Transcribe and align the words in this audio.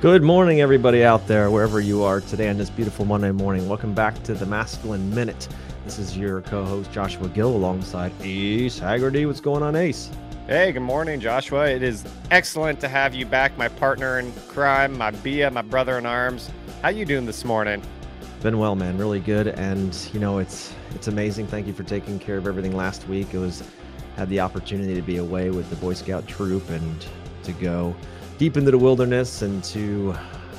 Good 0.00 0.22
morning, 0.22 0.62
everybody 0.62 1.04
out 1.04 1.26
there, 1.26 1.50
wherever 1.50 1.78
you 1.78 2.02
are 2.04 2.22
today 2.22 2.48
on 2.48 2.56
this 2.56 2.70
beautiful 2.70 3.04
Monday 3.04 3.32
morning. 3.32 3.68
Welcome 3.68 3.92
back 3.92 4.22
to 4.22 4.32
the 4.32 4.46
Masculine 4.46 5.14
Minute. 5.14 5.46
This 5.84 5.98
is 5.98 6.16
your 6.16 6.40
co 6.40 6.64
host, 6.64 6.90
Joshua 6.90 7.28
Gill, 7.28 7.50
alongside 7.50 8.10
Ace 8.22 8.78
Haggerty. 8.78 9.26
What's 9.26 9.42
going 9.42 9.62
on, 9.62 9.76
Ace? 9.76 10.08
Hey, 10.46 10.72
good 10.72 10.80
morning, 10.80 11.20
Joshua. 11.20 11.68
It 11.68 11.82
is 11.82 12.02
excellent 12.30 12.80
to 12.80 12.88
have 12.88 13.14
you 13.14 13.26
back, 13.26 13.58
my 13.58 13.68
partner 13.68 14.18
in 14.18 14.32
crime, 14.48 14.96
my 14.96 15.10
Bia, 15.10 15.50
my 15.50 15.60
brother 15.60 15.98
in 15.98 16.06
arms. 16.06 16.50
How 16.80 16.88
you 16.88 17.04
doing 17.04 17.26
this 17.26 17.44
morning? 17.44 17.82
Been 18.40 18.58
well, 18.58 18.76
man. 18.76 18.96
Really 18.96 19.20
good. 19.20 19.48
And, 19.48 19.94
you 20.14 20.18
know, 20.18 20.38
it's 20.38 20.72
it's 20.94 21.08
amazing. 21.08 21.46
Thank 21.46 21.66
you 21.66 21.74
for 21.74 21.82
taking 21.82 22.18
care 22.18 22.38
of 22.38 22.46
everything 22.46 22.74
last 22.74 23.06
week. 23.06 23.34
It 23.34 23.38
was 23.38 23.62
had 24.16 24.30
the 24.30 24.40
opportunity 24.40 24.94
to 24.94 25.02
be 25.02 25.18
away 25.18 25.50
with 25.50 25.68
the 25.68 25.76
Boy 25.76 25.92
Scout 25.92 26.26
troop 26.26 26.70
and 26.70 27.06
to 27.42 27.52
go 27.52 27.94
deep 28.40 28.56
into 28.56 28.70
the 28.70 28.78
wilderness 28.78 29.42
and 29.42 29.62
to 29.62 30.14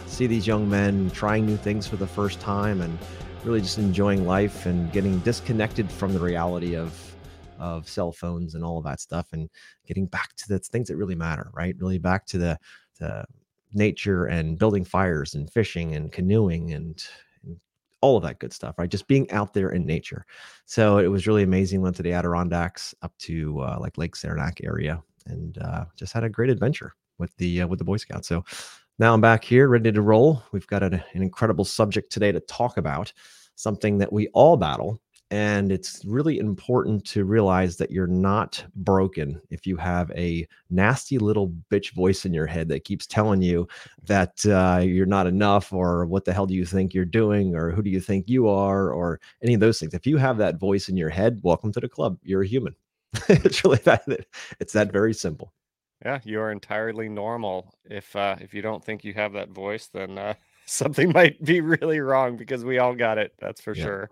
see 0.05 0.27
these 0.27 0.45
young 0.45 0.69
men 0.69 1.09
trying 1.09 1.47
new 1.47 1.57
things 1.57 1.87
for 1.87 1.95
the 1.95 2.05
first 2.05 2.39
time 2.39 2.79
and 2.79 2.95
really 3.43 3.59
just 3.59 3.79
enjoying 3.79 4.23
life 4.27 4.67
and 4.67 4.91
getting 4.91 5.17
disconnected 5.21 5.91
from 5.91 6.13
the 6.13 6.19
reality 6.19 6.75
of 6.75 6.95
of 7.57 7.89
cell 7.89 8.11
phones 8.11 8.53
and 8.53 8.63
all 8.63 8.77
of 8.77 8.83
that 8.83 8.99
stuff 8.99 9.29
and 9.33 9.49
getting 9.87 10.05
back 10.05 10.35
to 10.35 10.47
the 10.47 10.59
things 10.59 10.89
that 10.89 10.95
really 10.95 11.15
matter 11.15 11.49
right? 11.53 11.75
Really 11.79 11.97
back 11.97 12.27
to 12.27 12.37
the, 12.37 12.59
the 12.99 13.25
nature 13.73 14.25
and 14.25 14.59
building 14.59 14.85
fires 14.85 15.33
and 15.33 15.51
fishing 15.51 15.95
and 15.95 16.11
canoeing 16.11 16.73
and, 16.73 17.03
all 18.03 18.17
of 18.17 18.23
that 18.23 18.39
good 18.39 18.51
stuff 18.51 18.79
right? 18.79 18.89
Just 18.89 19.07
being 19.07 19.29
out 19.29 19.53
there 19.53 19.69
in 19.69 19.85
nature. 19.85 20.25
So 20.65 20.97
it 20.97 21.07
was 21.07 21.27
really 21.27 21.43
amazing. 21.43 21.81
Went 21.81 21.95
to 21.97 22.03
the 22.03 22.13
adirondacks 22.13 22.95
up 23.03 23.15
to 23.19 23.59
uh, 23.59 23.77
like 23.79 23.95
lake 23.97 24.15
saranac 24.15 24.59
area 24.63 25.03
and 25.27 25.59
uh, 25.59 25.85
just 25.95 26.11
had 26.11 26.23
a 26.23 26.29
great 26.29 26.49
adventure 26.49 26.93
with 27.21 27.33
the 27.37 27.61
uh, 27.61 27.67
with 27.67 27.79
the 27.79 27.85
Boy 27.85 27.95
Scouts. 27.95 28.27
So 28.27 28.43
now 28.99 29.13
I'm 29.13 29.21
back 29.21 29.45
here, 29.45 29.69
ready 29.69 29.91
to 29.91 30.01
roll. 30.01 30.43
We've 30.51 30.67
got 30.67 30.83
an, 30.83 30.95
an 31.13 31.21
incredible 31.21 31.63
subject 31.63 32.11
today 32.11 32.33
to 32.33 32.41
talk 32.41 32.75
about, 32.75 33.13
something 33.55 33.97
that 33.99 34.11
we 34.11 34.27
all 34.29 34.57
battle. 34.57 34.99
And 35.31 35.71
it's 35.71 36.03
really 36.03 36.39
important 36.39 37.05
to 37.05 37.23
realize 37.23 37.77
that 37.77 37.89
you're 37.89 38.05
not 38.05 38.65
broken 38.75 39.41
if 39.49 39.65
you 39.65 39.77
have 39.77 40.11
a 40.11 40.45
nasty 40.69 41.17
little 41.17 41.53
bitch 41.71 41.93
voice 41.93 42.25
in 42.25 42.33
your 42.33 42.47
head 42.47 42.67
that 42.67 42.83
keeps 42.83 43.07
telling 43.07 43.41
you 43.41 43.65
that 44.03 44.45
uh, 44.45 44.81
you're 44.83 45.05
not 45.05 45.27
enough, 45.27 45.71
or 45.71 46.05
what 46.05 46.25
the 46.25 46.33
hell 46.33 46.45
do 46.45 46.53
you 46.53 46.65
think 46.65 46.93
you're 46.93 47.05
doing, 47.05 47.55
or 47.55 47.71
who 47.71 47.81
do 47.81 47.89
you 47.89 48.01
think 48.01 48.27
you 48.27 48.49
are, 48.49 48.91
or 48.91 49.21
any 49.41 49.53
of 49.53 49.61
those 49.61 49.79
things. 49.79 49.93
If 49.93 50.05
you 50.05 50.17
have 50.17 50.37
that 50.39 50.59
voice 50.59 50.89
in 50.89 50.97
your 50.97 51.09
head, 51.09 51.39
welcome 51.43 51.71
to 51.71 51.79
the 51.79 51.87
club. 51.87 52.17
You're 52.23 52.41
a 52.41 52.47
human. 52.47 52.75
it's 53.29 53.63
really 53.63 53.77
that. 53.85 54.05
It's 54.59 54.73
that 54.73 54.91
very 54.91 55.13
simple. 55.13 55.53
Yeah, 56.03 56.19
you 56.23 56.39
are 56.41 56.51
entirely 56.51 57.09
normal. 57.09 57.73
If 57.85 58.15
uh, 58.15 58.35
if 58.39 58.53
you 58.53 58.61
don't 58.61 58.83
think 58.83 59.03
you 59.03 59.13
have 59.13 59.33
that 59.33 59.49
voice, 59.49 59.87
then 59.87 60.17
uh, 60.17 60.33
something 60.65 61.11
might 61.11 61.43
be 61.43 61.61
really 61.61 61.99
wrong 61.99 62.37
because 62.37 62.63
we 62.63 62.79
all 62.79 62.95
got 62.95 63.17
it. 63.17 63.33
That's 63.39 63.61
for 63.61 63.73
Yeah. 63.73 63.75
sure. 63.75 64.09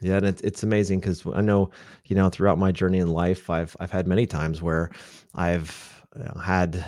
Yeah, 0.00 0.18
and 0.18 0.26
it's 0.26 0.40
it's 0.42 0.62
amazing 0.62 1.00
because 1.00 1.24
I 1.34 1.40
know, 1.40 1.70
you 2.06 2.14
know, 2.14 2.28
throughout 2.30 2.58
my 2.58 2.70
journey 2.70 2.98
in 2.98 3.08
life, 3.08 3.50
I've 3.50 3.76
I've 3.80 3.90
had 3.90 4.06
many 4.06 4.26
times 4.26 4.62
where 4.62 4.90
I've 5.34 6.04
uh, 6.18 6.38
had 6.38 6.84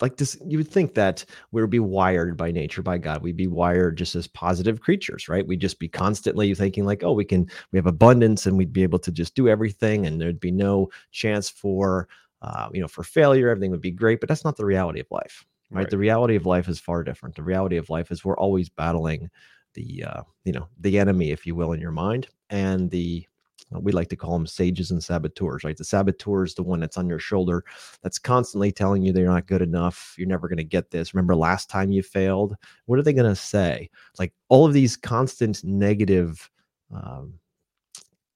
like 0.00 0.16
this. 0.16 0.36
You 0.46 0.58
would 0.58 0.68
think 0.68 0.94
that 0.94 1.24
we 1.52 1.60
would 1.62 1.70
be 1.70 1.80
wired 1.80 2.36
by 2.36 2.50
nature, 2.50 2.82
by 2.82 2.98
God. 2.98 3.22
We'd 3.22 3.36
be 3.36 3.46
wired 3.46 3.96
just 3.98 4.14
as 4.16 4.26
positive 4.28 4.80
creatures, 4.80 5.28
right? 5.28 5.46
We'd 5.46 5.60
just 5.60 5.78
be 5.78 5.88
constantly 5.88 6.54
thinking 6.54 6.84
like, 6.84 7.02
oh, 7.04 7.12
we 7.12 7.24
can, 7.24 7.48
we 7.72 7.78
have 7.78 7.86
abundance, 7.86 8.46
and 8.46 8.56
we'd 8.56 8.72
be 8.72 8.82
able 8.84 8.98
to 9.00 9.12
just 9.12 9.34
do 9.34 9.48
everything, 9.48 10.06
and 10.06 10.20
there'd 10.20 10.40
be 10.40 10.50
no 10.52 10.90
chance 11.12 11.48
for, 11.48 12.08
uh, 12.44 12.68
you 12.72 12.80
know, 12.80 12.88
for 12.88 13.02
failure. 13.02 13.48
Everything 13.48 13.70
would 13.70 13.80
be 13.80 13.90
great, 13.90 14.20
but 14.20 14.28
that's 14.28 14.44
not 14.44 14.56
the 14.56 14.66
reality 14.66 15.00
of 15.00 15.06
life 15.10 15.44
right? 15.70 15.80
Right. 15.80 15.90
The 15.90 15.98
reality 15.98 16.36
of 16.36 16.46
life 16.46 16.68
is 16.68 16.80
far 16.80 17.02
different. 17.02 17.34
The 17.34 17.42
reality 17.42 17.76
of 17.76 17.90
life 17.90 18.10
is 18.10 18.24
we're 18.24 18.38
always 18.38 18.68
battling 18.68 19.30
the 19.74 20.04
uh, 20.06 20.22
you 20.44 20.52
know 20.52 20.68
the 20.80 20.98
enemy, 20.98 21.30
if 21.30 21.46
you 21.46 21.54
will, 21.54 21.72
in 21.72 21.80
your 21.80 21.90
mind, 21.90 22.28
and 22.50 22.90
the 22.90 23.26
uh, 23.74 23.80
we 23.80 23.92
like 23.92 24.08
to 24.08 24.16
call 24.16 24.32
them 24.32 24.46
sages 24.46 24.90
and 24.90 25.02
saboteurs, 25.02 25.64
right? 25.64 25.76
The 25.76 25.84
saboteur 25.84 26.44
is 26.44 26.54
the 26.54 26.62
one 26.62 26.80
that's 26.80 26.96
on 26.96 27.08
your 27.08 27.18
shoulder, 27.18 27.64
that's 28.02 28.18
constantly 28.18 28.70
telling 28.70 29.02
you 29.02 29.12
that 29.12 29.20
you're 29.20 29.30
not 29.30 29.46
good 29.46 29.62
enough, 29.62 30.14
you're 30.16 30.28
never 30.28 30.48
going 30.48 30.58
to 30.58 30.64
get 30.64 30.90
this. 30.90 31.14
Remember 31.14 31.34
last 31.34 31.70
time 31.70 31.90
you 31.90 32.02
failed? 32.02 32.56
What 32.86 32.98
are 32.98 33.02
they 33.02 33.12
going 33.12 33.28
to 33.28 33.34
say? 33.34 33.90
Like 34.18 34.32
all 34.48 34.66
of 34.66 34.74
these 34.74 34.96
constant 34.96 35.64
negative 35.64 36.50
um, 36.94 37.34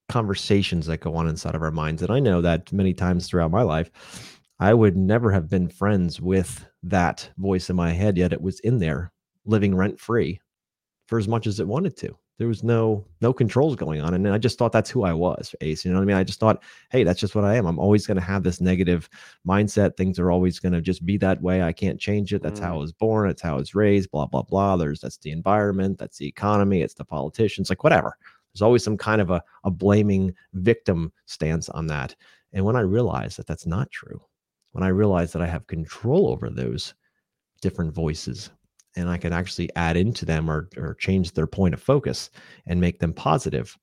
conversations 0.08 0.86
that 0.86 1.00
go 1.00 1.14
on 1.14 1.28
inside 1.28 1.54
of 1.54 1.62
our 1.62 1.70
minds. 1.70 2.02
And 2.02 2.10
I 2.10 2.20
know 2.20 2.41
that 2.41 2.72
many 2.72 2.94
times 2.94 3.26
throughout 3.26 3.50
my 3.50 3.62
life, 3.62 3.91
I 4.60 4.74
would 4.74 4.96
never 4.96 5.30
have 5.30 5.48
been 5.48 5.69
friends 5.69 6.20
with 6.20 6.64
that 6.82 7.28
voice 7.38 7.70
in 7.70 7.76
my 7.76 7.92
head, 7.92 8.16
yet 8.16 8.32
it 8.32 8.42
was 8.42 8.60
in 8.60 8.78
there 8.78 9.12
living 9.44 9.74
rent 9.74 10.00
free 10.00 10.41
for 11.06 11.19
as 11.19 11.28
much 11.28 11.46
as 11.46 11.60
it 11.60 11.66
wanted 11.66 11.96
to. 11.98 12.16
There 12.38 12.46
was 12.46 12.62
no 12.62 13.04
no 13.20 13.32
controls 13.32 13.74
going 13.74 14.00
on. 14.00 14.14
And 14.14 14.28
I 14.28 14.38
just 14.38 14.58
thought 14.58 14.70
that's 14.70 14.91
who 14.91 15.02
I 15.02 15.12
was, 15.12 15.56
Ace. 15.60 15.84
You 15.84 15.91
know 15.91 15.98
what 15.98 16.04
I 16.04 16.06
mean? 16.06 16.16
I 16.16 16.22
just 16.22 16.38
thought, 16.38 16.62
hey, 16.90 17.02
that's 17.02 17.19
just 17.19 17.34
what 17.34 17.44
I 17.44 17.56
am. 17.56 17.66
I'm 17.66 17.80
always 17.80 18.06
going 18.06 18.16
to 18.16 18.22
have 18.22 18.44
this 18.44 18.60
negative 18.60 19.08
mindset. 19.46 19.96
Things 19.96 20.20
are 20.20 20.30
always 20.30 20.60
going 20.60 20.72
to 20.72 20.80
just 20.80 21.04
be 21.04 21.16
that 21.16 21.42
way. 21.42 21.62
I 21.62 21.72
can't 21.72 21.98
change 21.98 22.32
it. 22.32 22.40
That's 22.40 22.60
how 22.60 22.75
I 22.75 22.76
mm. 22.76 22.80
was 22.80 22.92
born. 22.92 23.28
It's 23.28 23.42
how 23.42 23.54
I 23.54 23.58
was 23.58 23.75
raised, 23.75 24.12
blah, 24.12 24.26
blah, 24.26 24.42
blah. 24.42 24.76
There's 24.76 25.00
that's 25.00 25.16
the 25.16 25.32
environment, 25.32 25.98
that's 25.98 26.19
the 26.19 26.28
economy, 26.28 26.82
it's 26.82 26.94
the 26.94 27.04
politicians, 27.04 27.70
like 27.70 27.82
whatever. 27.82 28.16
There's 28.53 28.62
always 28.62 28.84
some 28.84 28.97
kind 28.97 29.20
of 29.20 29.31
a, 29.31 29.42
a 29.64 29.70
blaming 29.70 30.34
victim 30.54 31.12
stance 31.26 31.69
on 31.69 31.86
that. 31.88 32.14
And 32.53 32.64
when 32.64 32.76
I 32.76 32.81
realize 32.81 33.36
that 33.36 33.47
that's 33.47 33.66
not 33.66 33.91
true, 33.91 34.20
when 34.72 34.84
I 34.84 34.88
realize 34.88 35.32
that 35.32 35.42
I 35.42 35.47
have 35.47 35.66
control 35.66 36.28
over 36.28 36.50
those 36.50 36.94
different 37.60 37.92
voices 37.92 38.50
and 38.97 39.08
I 39.08 39.19
can 39.19 39.32
actually 39.32 39.75
add 39.76 39.97
into 39.97 40.25
them 40.25 40.50
or, 40.50 40.69
or 40.76 40.94
change 40.94 41.32
their 41.32 41.47
point 41.47 41.75
of 41.75 41.82
focus 41.82 42.31
and 42.66 42.81
make 42.81 42.98
them 42.98 43.12
positive, 43.12 43.76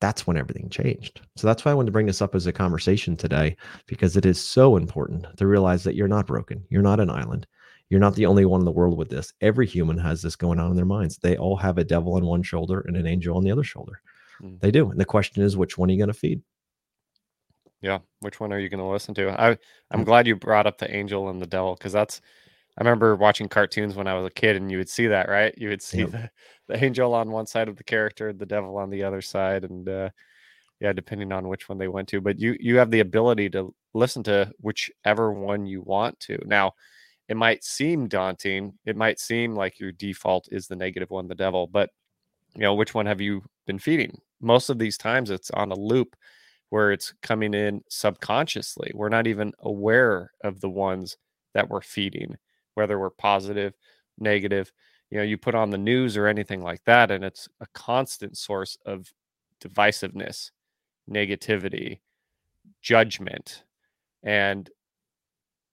that's 0.00 0.26
when 0.26 0.36
everything 0.36 0.68
changed. 0.70 1.20
So 1.36 1.46
that's 1.46 1.64
why 1.64 1.72
I 1.72 1.74
wanted 1.74 1.86
to 1.86 1.92
bring 1.92 2.06
this 2.06 2.22
up 2.22 2.34
as 2.34 2.46
a 2.46 2.52
conversation 2.52 3.16
today, 3.16 3.56
because 3.86 4.16
it 4.16 4.24
is 4.24 4.40
so 4.40 4.76
important 4.76 5.26
to 5.36 5.46
realize 5.46 5.82
that 5.84 5.96
you're 5.96 6.08
not 6.08 6.26
broken. 6.26 6.64
You're 6.70 6.82
not 6.82 7.00
an 7.00 7.10
island. 7.10 7.46
You're 7.90 8.00
not 8.00 8.14
the 8.14 8.26
only 8.26 8.44
one 8.44 8.60
in 8.60 8.64
the 8.66 8.70
world 8.70 8.96
with 8.98 9.08
this. 9.08 9.32
Every 9.40 9.66
human 9.66 9.96
has 9.98 10.20
this 10.20 10.36
going 10.36 10.58
on 10.58 10.70
in 10.70 10.76
their 10.76 10.84
minds. 10.84 11.16
They 11.18 11.36
all 11.36 11.56
have 11.56 11.78
a 11.78 11.84
devil 11.84 12.14
on 12.14 12.24
one 12.26 12.42
shoulder 12.42 12.80
and 12.86 12.96
an 12.96 13.06
angel 13.06 13.36
on 13.36 13.44
the 13.44 13.50
other 13.50 13.64
shoulder. 13.64 14.00
Mm. 14.42 14.60
They 14.60 14.70
do. 14.70 14.90
And 14.90 15.00
the 15.00 15.04
question 15.06 15.42
is, 15.42 15.56
which 15.56 15.78
one 15.78 15.88
are 15.88 15.92
you 15.92 15.98
going 15.98 16.08
to 16.08 16.14
feed? 16.14 16.42
Yeah. 17.80 17.98
Which 18.20 18.40
one 18.40 18.52
are 18.52 18.58
you 18.58 18.68
going 18.68 18.80
to 18.80 18.86
listen 18.86 19.14
to? 19.14 19.30
I 19.40 19.56
I'm 19.90 20.04
glad 20.04 20.26
you 20.26 20.36
brought 20.36 20.66
up 20.66 20.78
the 20.78 20.94
angel 20.94 21.28
and 21.30 21.40
the 21.40 21.46
devil 21.46 21.74
because 21.74 21.92
that's 21.92 22.20
I 22.76 22.82
remember 22.82 23.16
watching 23.16 23.48
cartoons 23.48 23.94
when 23.96 24.06
I 24.06 24.14
was 24.14 24.26
a 24.26 24.30
kid 24.30 24.56
and 24.56 24.70
you 24.70 24.78
would 24.78 24.88
see 24.88 25.06
that, 25.08 25.28
right? 25.28 25.54
You 25.56 25.68
would 25.70 25.82
see 25.82 26.00
Yep. 26.00 26.10
the, 26.10 26.30
the 26.68 26.84
angel 26.84 27.14
on 27.14 27.30
one 27.30 27.46
side 27.46 27.68
of 27.68 27.76
the 27.76 27.84
character, 27.84 28.32
the 28.32 28.46
devil 28.46 28.76
on 28.76 28.90
the 28.90 29.02
other 29.02 29.20
side, 29.20 29.64
and 29.64 29.88
uh, 29.88 30.10
yeah, 30.80 30.92
depending 30.92 31.32
on 31.32 31.48
which 31.48 31.68
one 31.68 31.78
they 31.78 31.88
went 31.88 32.08
to. 32.08 32.20
But 32.20 32.38
you 32.38 32.56
you 32.60 32.76
have 32.78 32.90
the 32.90 33.00
ability 33.00 33.50
to 33.50 33.74
listen 33.94 34.22
to 34.24 34.52
whichever 34.60 35.32
one 35.32 35.66
you 35.66 35.82
want 35.82 36.18
to. 36.20 36.38
Now, 36.46 36.74
it 37.28 37.36
might 37.36 37.62
seem 37.62 38.08
daunting. 38.08 38.78
It 38.84 38.96
might 38.96 39.18
seem 39.18 39.54
like 39.54 39.78
your 39.78 39.92
default 39.92 40.48
is 40.50 40.66
the 40.66 40.76
negative 40.76 41.10
one, 41.10 41.28
the 41.28 41.34
devil, 41.34 41.66
but 41.66 41.90
you 42.54 42.62
know, 42.62 42.74
which 42.74 42.94
one 42.94 43.06
have 43.06 43.20
you 43.20 43.44
been 43.66 43.78
feeding? 43.78 44.20
Most 44.40 44.70
of 44.70 44.78
these 44.78 44.96
times 44.96 45.30
it's 45.30 45.50
on 45.50 45.70
a 45.70 45.78
loop 45.78 46.16
where 46.70 46.92
it's 46.92 47.14
coming 47.22 47.54
in 47.54 47.82
subconsciously. 47.88 48.90
We're 48.94 49.08
not 49.08 49.26
even 49.26 49.52
aware 49.60 50.32
of 50.42 50.60
the 50.60 50.68
ones 50.68 51.16
that 51.54 51.68
we're 51.68 51.82
feeding, 51.82 52.36
whether 52.74 52.98
we're 52.98 53.10
positive, 53.10 53.74
negative. 54.18 54.72
You 55.10 55.18
know, 55.18 55.24
you 55.24 55.38
put 55.38 55.54
on 55.54 55.70
the 55.70 55.78
news 55.78 56.16
or 56.16 56.26
anything 56.26 56.62
like 56.62 56.84
that, 56.84 57.10
and 57.10 57.24
it's 57.24 57.48
a 57.60 57.66
constant 57.74 58.36
source 58.36 58.76
of 58.84 59.12
divisiveness, 59.62 60.50
negativity, 61.10 62.00
judgment. 62.82 63.64
And 64.22 64.68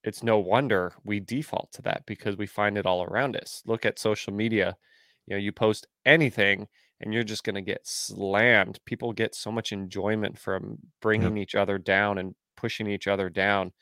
it's 0.06 0.24
no 0.24 0.38
wonder 0.38 0.94
we 1.04 1.20
default 1.20 1.72
to 1.74 1.82
that 1.82 2.06
because 2.06 2.38
we 2.38 2.46
find 2.46 2.78
it 2.78 2.86
all 2.86 3.04
around 3.04 3.36
us. 3.36 3.64
Look 3.66 3.86
at 3.86 3.98
social 3.98 4.32
media. 4.32 4.78
You 5.26 5.36
know, 5.36 5.40
you 5.42 5.52
post 5.52 5.88
anything 6.06 6.68
and 7.02 7.12
you're 7.12 7.24
just 7.24 7.44
going 7.44 7.56
to 7.56 7.62
get 7.62 7.88
slammed. 7.88 8.80
People 8.86 9.12
get 9.14 9.34
so 9.34 9.52
much 9.52 9.72
enjoyment 9.72 10.38
from 10.38 10.78
bringing 11.02 11.38
each 11.38 11.56
other 11.56 11.80
down 11.80 12.20
and 12.20 12.36
pushing 12.56 12.88
each 12.88 13.08
other 13.08 13.30
down. 13.32 13.74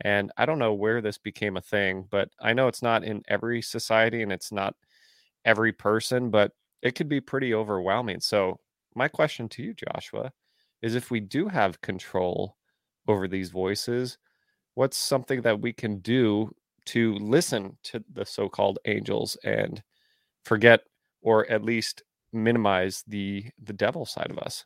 And 0.00 0.30
I 0.36 0.46
don't 0.46 0.60
know 0.60 0.74
where 0.74 1.00
this 1.00 1.18
became 1.18 1.56
a 1.56 1.60
thing, 1.60 2.06
but 2.08 2.28
I 2.40 2.52
know 2.52 2.68
it's 2.68 2.82
not 2.82 3.02
in 3.02 3.22
every 3.26 3.60
society 3.60 4.22
and 4.22 4.32
it's 4.32 4.52
not 4.52 4.76
every 5.44 5.72
person, 5.72 6.30
but 6.30 6.52
it 6.82 6.94
could 6.94 7.08
be 7.08 7.20
pretty 7.20 7.52
overwhelming. 7.52 8.20
So, 8.20 8.60
my 8.94 9.08
question 9.08 9.48
to 9.50 9.62
you, 9.62 9.74
Joshua, 9.74 10.32
is 10.80 10.94
if 10.94 11.10
we 11.10 11.18
do 11.18 11.48
have 11.48 11.80
control 11.80 12.56
over 13.08 13.26
these 13.26 13.50
voices, 13.50 14.18
what's 14.74 14.96
something 14.96 15.42
that 15.42 15.60
we 15.60 15.72
can 15.72 15.98
do 15.98 16.50
to 16.86 17.14
listen 17.14 17.76
to 17.82 18.04
the 18.12 18.24
so 18.24 18.48
called 18.48 18.78
angels 18.84 19.36
and 19.44 19.82
forget 20.44 20.80
or 21.22 21.50
at 21.50 21.64
least 21.64 22.02
minimize 22.32 23.02
the 23.06 23.44
the 23.62 23.72
devil 23.72 24.04
side 24.04 24.30
of 24.30 24.38
us 24.38 24.64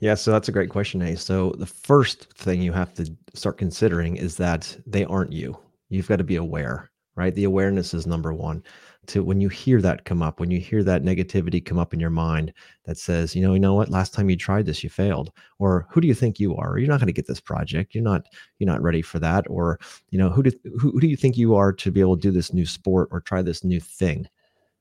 Yeah, 0.00 0.14
so 0.14 0.30
that's 0.30 0.48
a 0.48 0.52
great 0.52 0.70
question, 0.70 1.02
Ace. 1.02 1.24
So 1.24 1.52
the 1.58 1.66
first 1.66 2.32
thing 2.34 2.62
you 2.62 2.72
have 2.72 2.94
to 2.94 3.10
start 3.34 3.58
considering 3.58 4.16
is 4.16 4.36
that 4.36 4.76
they 4.86 5.04
aren't 5.04 5.32
you. 5.32 5.58
You've 5.88 6.08
got 6.08 6.16
to 6.16 6.24
be 6.24 6.36
aware, 6.36 6.87
right? 7.18 7.34
The 7.34 7.44
awareness 7.44 7.92
is 7.92 8.06
number 8.06 8.32
one. 8.32 8.62
To 9.08 9.24
when 9.24 9.40
you 9.40 9.48
hear 9.48 9.80
that 9.82 10.04
come 10.04 10.22
up, 10.22 10.38
when 10.38 10.50
you 10.50 10.60
hear 10.60 10.84
that 10.84 11.02
negativity 11.02 11.64
come 11.64 11.78
up 11.78 11.92
in 11.92 11.98
your 11.98 12.10
mind 12.10 12.52
that 12.84 12.96
says, 12.96 13.34
you 13.34 13.42
know, 13.42 13.54
you 13.54 13.60
know 13.60 13.74
what, 13.74 13.88
last 13.88 14.14
time 14.14 14.30
you 14.30 14.36
tried 14.36 14.66
this, 14.66 14.84
you 14.84 14.90
failed, 14.90 15.32
or 15.58 15.86
who 15.90 16.00
do 16.00 16.06
you 16.06 16.14
think 16.14 16.38
you 16.38 16.54
are? 16.56 16.78
You're 16.78 16.88
not 16.88 17.00
going 17.00 17.08
to 17.08 17.12
get 17.12 17.26
this 17.26 17.40
project. 17.40 17.94
You're 17.94 18.04
not, 18.04 18.26
you're 18.58 18.70
not 18.70 18.82
ready 18.82 19.02
for 19.02 19.18
that, 19.18 19.46
or 19.48 19.80
you 20.10 20.18
know, 20.18 20.28
who 20.30 20.44
do 20.44 20.52
who, 20.78 20.92
who 20.92 21.00
do 21.00 21.08
you 21.08 21.16
think 21.16 21.36
you 21.36 21.56
are 21.56 21.72
to 21.72 21.90
be 21.90 22.00
able 22.00 22.16
to 22.16 22.22
do 22.22 22.30
this 22.30 22.52
new 22.52 22.66
sport 22.66 23.08
or 23.10 23.20
try 23.20 23.42
this 23.42 23.64
new 23.64 23.80
thing? 23.80 24.28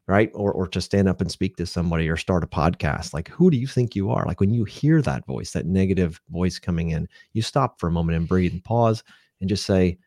right 0.07 0.31
or 0.33 0.53
or 0.53 0.67
to 0.67 0.79
stand 0.79 1.09
up 1.09 1.19
and 1.19 1.29
speak 1.29 1.57
to 1.57 1.65
somebody 1.65 2.07
or 2.07 2.15
start 2.15 2.41
a 2.43 2.47
podcast 2.47 3.13
like 3.13 3.27
who 3.27 3.51
do 3.51 3.57
you 3.57 3.67
think 3.67 3.93
you 3.93 4.09
are 4.09 4.25
like 4.25 4.39
when 4.39 4.53
you 4.53 4.63
hear 4.63 5.01
that 5.01 5.25
voice 5.25 5.51
that 5.51 5.65
negative 5.65 6.21
voice 6.29 6.57
coming 6.59 6.91
in 6.91 7.09
you 7.33 7.41
stop 7.41 7.77
for 7.77 7.87
a 7.87 7.91
moment 7.91 8.17
and 8.17 8.25
breathe 8.27 8.53
and 8.53 8.63
pause 8.63 9.03
and 9.41 9.49
just 9.49 9.65
say 9.65 9.97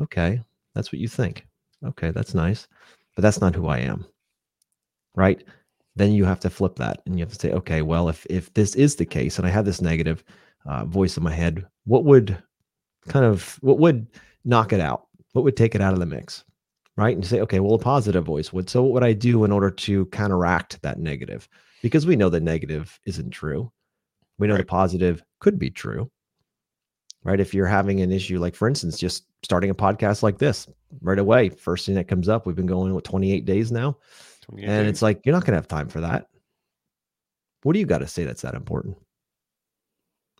okay 0.00 0.42
that's 0.74 0.90
what 0.90 1.00
you 1.00 1.08
think 1.08 1.46
okay, 1.84 2.10
that's 2.10 2.34
nice, 2.34 2.68
but 3.14 3.22
that's 3.22 3.40
not 3.40 3.54
who 3.54 3.68
I 3.68 3.78
am. 3.78 4.06
Right? 5.14 5.44
Then 5.94 6.12
you 6.12 6.24
have 6.24 6.40
to 6.40 6.50
flip 6.50 6.76
that 6.76 7.02
and 7.04 7.18
you 7.18 7.24
have 7.24 7.32
to 7.32 7.38
say, 7.38 7.52
okay, 7.52 7.82
well, 7.82 8.08
if 8.08 8.26
if 8.30 8.52
this 8.54 8.74
is 8.74 8.96
the 8.96 9.04
case 9.04 9.38
and 9.38 9.46
I 9.46 9.50
have 9.50 9.64
this 9.64 9.82
negative 9.82 10.24
uh, 10.64 10.84
voice 10.84 11.16
in 11.16 11.22
my 11.22 11.32
head, 11.32 11.66
what 11.84 12.04
would 12.04 12.42
kind 13.08 13.24
of 13.24 13.58
what 13.60 13.78
would 13.78 14.06
knock 14.44 14.72
it 14.72 14.80
out? 14.80 15.06
What 15.32 15.44
would 15.44 15.56
take 15.56 15.74
it 15.74 15.80
out 15.80 15.92
of 15.92 16.00
the 16.00 16.06
mix? 16.06 16.44
Right? 16.96 17.14
And 17.14 17.24
you 17.24 17.28
say, 17.28 17.40
okay, 17.40 17.60
well, 17.60 17.74
a 17.74 17.78
positive 17.78 18.24
voice 18.24 18.52
would. 18.52 18.68
So 18.68 18.82
what 18.82 18.92
would 18.92 19.04
I 19.04 19.12
do 19.12 19.44
in 19.44 19.52
order 19.52 19.70
to 19.70 20.06
counteract 20.06 20.80
that 20.82 20.98
negative? 20.98 21.48
Because 21.82 22.06
we 22.06 22.16
know 22.16 22.28
the 22.28 22.40
negative 22.40 23.00
isn't 23.06 23.30
true. 23.30 23.72
We 24.38 24.46
know 24.46 24.54
right. 24.54 24.60
the 24.60 24.66
positive 24.66 25.22
could 25.40 25.58
be 25.58 25.70
true 25.70 26.10
right? 27.24 27.40
If 27.40 27.54
you're 27.54 27.66
having 27.66 28.00
an 28.00 28.12
issue, 28.12 28.38
like 28.38 28.54
for 28.54 28.68
instance, 28.68 28.98
just 28.98 29.24
starting 29.42 29.70
a 29.70 29.74
podcast 29.74 30.22
like 30.22 30.38
this 30.38 30.66
right 31.00 31.18
away, 31.18 31.48
first 31.48 31.86
thing 31.86 31.94
that 31.96 32.08
comes 32.08 32.28
up, 32.28 32.46
we've 32.46 32.56
been 32.56 32.66
going 32.66 32.94
with 32.94 33.04
28 33.04 33.44
days 33.44 33.72
now. 33.72 33.96
28 34.42 34.68
and 34.68 34.82
days. 34.84 34.90
it's 34.90 35.02
like, 35.02 35.24
you're 35.24 35.34
not 35.34 35.44
going 35.44 35.52
to 35.52 35.58
have 35.58 35.68
time 35.68 35.88
for 35.88 36.00
that. 36.00 36.28
What 37.62 37.74
do 37.74 37.78
you 37.78 37.86
got 37.86 37.98
to 37.98 38.08
say 38.08 38.24
that's 38.24 38.42
that 38.42 38.54
important? 38.54 38.96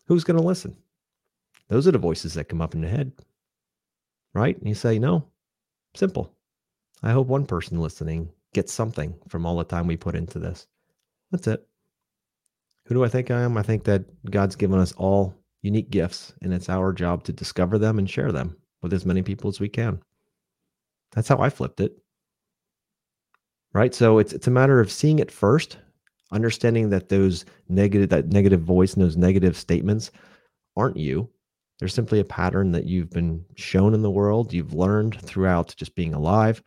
Who's 0.07 0.25
going 0.25 0.39
to 0.39 0.43
listen? 0.43 0.77
Those 1.69 1.87
are 1.87 1.93
the 1.93 1.99
voices 1.99 2.35
that 2.35 2.49
come 2.49 2.61
up 2.61 2.75
in 2.75 2.81
the 2.81 2.89
head, 2.89 3.13
right? 4.35 4.59
And 4.59 4.69
you 4.69 4.75
say, 4.75 4.99
no, 4.99 5.25
simple. 5.95 6.35
I 7.03 7.13
hope 7.13 7.29
one 7.29 7.47
person 7.47 7.81
listening 7.81 8.29
gets 8.53 8.73
something 8.73 9.15
from 9.29 9.47
all 9.47 9.57
the 9.57 9.65
time 9.65 9.87
we 9.87 9.97
put 9.97 10.15
into 10.15 10.39
this. 10.39 10.67
That's 11.31 11.47
it. 11.47 11.67
Who 12.87 12.95
do 12.95 13.05
I 13.05 13.09
think 13.09 13.31
I 13.31 13.41
am? 13.41 13.57
I 13.57 13.63
think 13.63 13.85
that 13.85 14.05
God's 14.31 14.57
given 14.57 14.79
us 14.79 14.93
all 14.93 15.35
unique 15.63 15.91
gifts, 15.91 16.35
and 16.43 16.53
it's 16.53 16.69
our 16.69 16.93
job 16.93 17.25
to 17.25 17.33
discover 17.33 17.79
them 17.79 17.99
and 17.99 18.11
share 18.11 18.33
them 18.33 18.57
with 18.83 18.93
as 18.93 19.07
many 19.07 19.23
people 19.23 19.49
as 19.49 19.61
we 19.61 19.69
can. 19.69 20.01
That's 21.13 21.29
how 21.29 21.39
I 21.39 21.51
flipped 21.51 21.81
it. 21.81 21.97
Right? 23.73 23.95
So 23.95 24.19
it's 24.19 24.33
it's 24.33 24.49
a 24.49 24.51
matter 24.51 24.81
of 24.81 24.93
seeing 24.93 25.19
it 25.19 25.31
first, 25.31 25.79
understanding 26.31 26.91
that 26.91 27.09
those 27.09 27.45
negative 27.69 28.11
that 28.11 28.29
negative 28.29 28.61
voice 28.61 28.95
and 28.95 29.03
those 29.03 29.17
negative 29.17 29.57
statements 29.57 30.11
aren't 30.77 30.97
you. 30.97 31.29
They're 31.79 31.89
simply 31.89 32.21
a 32.21 32.25
pattern 32.25 32.71
that 32.73 32.85
you've 32.87 33.11
been 33.11 33.45
shown 33.57 33.95
in 33.95 34.03
the 34.03 34.11
world, 34.11 34.53
you've 34.53 34.75
learned 34.75 35.21
throughout 35.21 35.75
just 35.77 35.95
being 35.95 36.15
alive. 36.15 36.63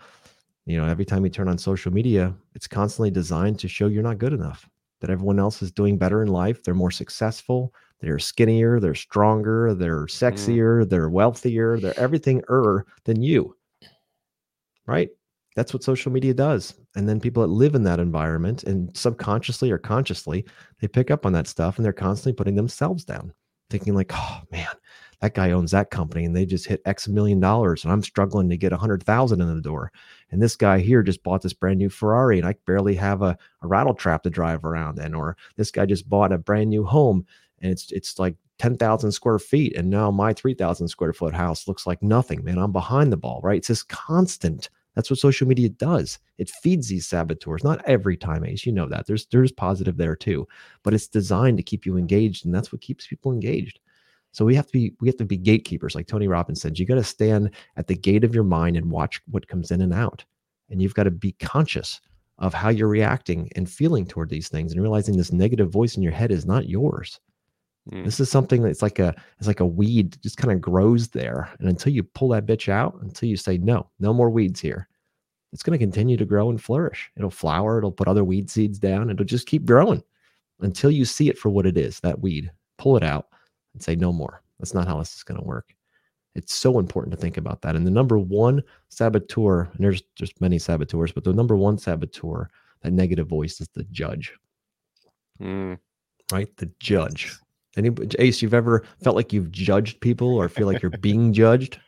You 0.66 0.78
know, 0.78 0.88
every 0.88 1.06
time 1.06 1.24
you 1.24 1.30
turn 1.30 1.48
on 1.48 1.58
social 1.58 1.94
media, 1.94 2.34
it's 2.56 2.68
constantly 2.68 3.12
designed 3.12 3.60
to 3.60 3.68
show 3.68 3.88
you're 3.88 4.04
not 4.04 4.18
good 4.18 4.34
enough, 4.34 4.68
that 5.00 5.12
everyone 5.12 5.40
else 5.40 5.62
is 5.62 5.72
doing 5.72 5.98
better 5.98 6.24
in 6.24 6.28
life, 6.28 6.64
they're 6.64 6.74
more 6.74 6.92
successful, 6.92 7.74
they're 8.06 8.20
skinnier, 8.20 8.80
they're 8.80 8.96
stronger, 8.96 9.74
they're 9.74 10.06
mm. 10.06 10.10
sexier, 10.10 10.84
mm. 10.84 10.90
they're 10.90 11.10
wealthier, 11.10 11.80
they're 11.80 12.00
everything 12.00 12.44
er 12.50 12.86
than 13.06 13.22
you. 13.22 13.56
Right? 14.86 15.10
That's 15.56 15.74
what 15.74 15.84
social 15.84 16.12
media 16.12 16.34
does. 16.34 16.76
And 16.96 17.10
then 17.10 17.20
people 17.20 17.42
that 17.42 17.50
live 17.50 17.76
in 17.76 17.84
that 17.84 18.00
environment 18.00 18.64
and 18.64 18.96
subconsciously 18.96 19.72
or 19.72 19.78
consciously, 19.78 20.46
they 20.80 20.88
pick 20.88 21.10
up 21.10 21.26
on 21.26 21.34
that 21.34 21.48
stuff 21.48 21.78
and 21.78 21.86
they're 21.86 21.94
constantly 21.94 22.34
putting 22.34 22.56
themselves 22.56 23.04
down, 23.06 23.34
thinking 23.70 23.96
like, 23.96 24.12
oh 24.14 24.42
man, 24.52 24.68
that 25.22 25.34
guy 25.34 25.52
owns 25.52 25.72
that 25.72 25.92
company 25.92 26.26
and 26.26 26.36
they 26.36 26.46
just 26.46 26.68
hit 26.68 26.82
X 26.86 27.08
million 27.08 27.40
dollars 27.40 27.84
and 27.84 27.92
I'm 27.92 28.04
struggling 28.04 28.50
to 28.50 28.58
get 28.58 28.74
a 28.74 28.78
hundred 28.78 29.04
thousand 29.04 29.42
in 29.42 29.56
the 29.56 29.62
door. 29.62 29.92
And 30.30 30.42
this 30.42 30.56
guy 30.56 30.80
here 30.80 31.02
just 31.02 31.24
bought 31.24 31.42
this 31.42 31.54
brand 31.54 31.80
new 31.80 31.90
Ferrari 31.90 32.38
and 32.38 32.48
I 32.48 32.56
barely 32.66 32.96
have 32.96 33.22
a, 33.22 33.38
a 33.62 33.68
rattle 33.68 33.94
trap 33.94 34.24
to 34.24 34.30
drive 34.30 34.66
around 34.66 35.00
in. 35.00 35.16
Or 35.16 35.38
this 35.56 35.72
guy 35.72 35.86
just 35.86 36.10
bought 36.10 36.34
a 36.34 36.38
brand 36.38 36.70
new 36.70 36.84
home 36.84 37.26
and 37.66 37.72
it's 37.72 37.92
it's 37.92 38.20
like 38.20 38.36
10,000 38.60 39.12
square 39.12 39.40
feet 39.40 39.76
and 39.76 39.90
now 39.90 40.12
my 40.12 40.32
3,000 40.32 40.88
square 40.88 41.12
foot 41.12 41.34
house 41.34 41.68
looks 41.68 41.88
like 41.88 42.02
nothing 42.02 42.44
man 42.44 42.58
I'm 42.58 42.72
behind 42.72 43.12
the 43.12 43.18
ball 43.18 43.42
right? 43.44 43.58
It's 43.58 43.68
this 43.68 43.84
constant 43.84 44.70
that's 44.94 45.10
what 45.10 45.20
social 45.20 45.46
media 45.46 45.68
does. 45.68 46.20
It 46.38 46.50
feeds 46.50 46.88
these 46.88 47.08
saboteurs 47.08 47.64
not 47.64 47.84
every 47.86 48.16
time 48.16 48.46
ace 48.46 48.66
you 48.66 48.72
know 48.72 48.88
that 48.88 49.08
there's 49.08 49.26
there's 49.28 49.52
positive 49.52 49.98
there 49.98 50.16
too 50.16 50.48
but 50.84 50.94
it's 50.94 51.08
designed 51.08 51.58
to 51.58 51.64
keep 51.64 51.86
you 51.86 51.98
engaged 51.98 52.46
and 52.46 52.54
that's 52.54 52.72
what 52.72 52.82
keeps 52.82 53.08
people 53.08 53.34
engaged. 53.34 53.80
So 54.32 54.46
we 54.46 54.56
have 54.56 54.68
to 54.68 54.74
be 54.74 54.94
we 55.02 55.08
have 55.08 55.18
to 55.18 55.26
be 55.26 55.38
gatekeepers 55.38 55.96
like 55.96 56.08
Tony 56.08 56.28
Robbins 56.28 56.62
said 56.62 56.78
you 56.78 56.86
got 56.86 56.96
to 56.96 57.04
stand 57.04 57.50
at 57.78 57.88
the 57.88 57.96
gate 57.96 58.24
of 58.24 58.36
your 58.36 58.44
mind 58.44 58.78
and 58.78 58.92
watch 58.92 59.22
what 59.32 59.48
comes 59.48 59.72
in 59.72 59.82
and 59.82 59.94
out 59.94 60.24
and 60.70 60.82
you've 60.82 60.94
got 60.94 61.04
to 61.04 61.12
be 61.12 61.32
conscious 61.34 62.00
of 62.38 62.54
how 62.54 62.70
you're 62.70 62.88
reacting 62.88 63.50
and 63.56 63.70
feeling 63.70 64.06
toward 64.06 64.30
these 64.30 64.50
things 64.50 64.72
and 64.72 64.82
realizing 64.82 65.18
this 65.18 65.32
negative 65.32 65.72
voice 65.72 65.96
in 65.96 66.04
your 66.04 66.12
head 66.12 66.32
is 66.32 66.46
not 66.46 66.70
yours 66.70 67.20
Mm. 67.92 68.04
This 68.04 68.20
is 68.20 68.30
something 68.30 68.62
that's 68.64 68.82
like 68.82 69.00
a 69.00 69.14
it's 69.38 69.48
like 69.48 69.60
a 69.60 69.66
weed 69.66 70.18
just 70.22 70.38
kind 70.38 70.52
of 70.52 70.62
grows 70.62 71.10
there. 71.10 71.50
And 71.60 71.70
until 71.70 71.94
you 71.94 72.04
pull 72.04 72.30
that 72.30 72.46
bitch 72.46 72.70
out, 72.70 72.98
until 73.02 73.30
you 73.30 73.38
say 73.38 73.58
no, 73.58 73.90
no 74.00 74.14
more 74.14 74.30
weeds 74.30 74.60
here, 74.60 74.88
it's 75.54 75.64
going 75.64 75.78
to 75.78 75.84
continue 75.84 76.18
to 76.18 76.26
grow 76.26 76.50
and 76.50 76.62
flourish. 76.62 77.12
It'll 77.16 77.30
flower, 77.30 77.78
it'll 77.78 77.92
put 77.92 78.08
other 78.08 78.24
weed 78.24 78.50
seeds 78.50 78.80
down, 78.80 79.10
it'll 79.10 79.26
just 79.26 79.48
keep 79.48 79.66
growing 79.66 80.04
until 80.62 80.92
you 80.92 81.06
see 81.06 81.30
it 81.30 81.38
for 81.38 81.50
what 81.50 81.66
it 81.66 81.78
is, 81.78 82.00
that 82.00 82.20
weed. 82.20 82.52
Pull 82.78 82.98
it 82.98 83.04
out 83.04 83.28
and 83.74 83.82
say 83.82 83.96
no 83.96 84.12
more. 84.12 84.42
That's 84.60 84.74
not 84.74 84.88
how 84.88 85.00
this 85.00 85.16
is 85.16 85.24
going 85.24 85.40
to 85.40 85.46
work. 85.46 85.74
It's 86.34 86.54
so 86.54 86.80
important 86.80 87.16
to 87.16 87.22
think 87.22 87.38
about 87.38 87.62
that. 87.62 87.76
And 87.76 87.88
the 87.88 87.92
number 87.92 88.18
one 88.18 88.62
saboteur, 88.90 89.70
and 89.74 89.80
there's 89.80 90.02
just 90.16 90.42
many 90.42 90.60
saboteurs, 90.60 91.12
but 91.12 91.24
the 91.24 91.34
number 91.34 91.56
one 91.56 91.78
saboteur, 91.78 92.50
that 92.82 92.92
negative 92.92 93.28
voice 93.28 93.62
is 93.62 93.70
the 93.70 93.86
judge. 93.86 94.34
Mm. 95.42 95.80
Right? 96.32 96.56
The 96.58 96.70
judge. 96.80 97.34
Any 97.78 97.92
Ace, 98.20 98.42
you've 98.42 98.54
ever 98.54 98.84
felt 99.04 99.16
like 99.16 99.34
you've 99.34 99.52
judged 99.52 100.00
people 100.00 100.36
or 100.36 100.48
feel 100.48 100.68
like 100.68 100.82
you're 100.82 100.92
being 101.02 101.34
judged? 101.34 101.80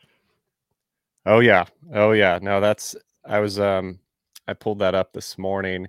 Oh 1.24 1.40
yeah. 1.40 1.64
Oh 1.94 2.12
yeah. 2.12 2.38
No, 2.40 2.60
that's 2.60 2.94
I 3.24 3.40
was 3.40 3.58
um 3.58 3.98
I 4.46 4.54
pulled 4.54 4.78
that 4.80 4.94
up 4.94 5.12
this 5.12 5.38
morning 5.38 5.88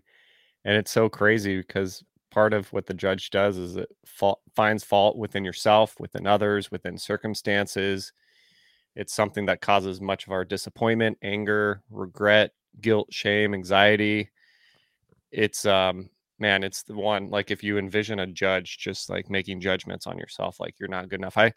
and 0.66 0.78
it's 0.78 0.92
so 0.92 1.10
crazy 1.10 1.58
because 1.58 2.04
part 2.32 2.54
of 2.54 2.72
what 2.74 2.86
the 2.86 2.94
judge 2.94 3.30
does 3.30 3.58
is 3.58 3.76
it 3.76 3.90
fa- 4.06 4.36
finds 4.56 4.84
fault 4.84 5.18
within 5.18 5.44
yourself, 5.44 6.00
within 6.00 6.28
others, 6.28 6.72
within 6.72 6.98
circumstances. 6.98 8.14
It's 8.96 9.14
something 9.14 9.46
that 9.46 9.62
causes 9.62 10.02
much 10.02 10.28
of 10.28 10.34
our 10.34 10.46
disappointment, 10.46 11.18
anger, 11.22 11.82
regret, 11.90 12.52
guilt, 12.82 13.08
shame, 13.12 13.54
anxiety. 13.54 14.30
It's 15.32 15.66
um 15.66 16.10
man, 16.40 16.64
it's 16.64 16.84
the 16.84 16.96
one 16.96 17.30
like 17.30 17.52
if 17.52 17.64
you 17.64 17.78
envision 17.78 18.20
a 18.20 18.28
judge 18.28 18.78
just 18.78 19.10
like 19.10 19.30
making 19.30 19.62
judgments 19.62 20.08
on 20.08 20.18
yourself, 20.18 20.60
like 20.60 20.76
you're 20.80 20.90
not 20.90 21.10
good 21.10 21.20
enough. 21.20 21.38
I 21.38 21.54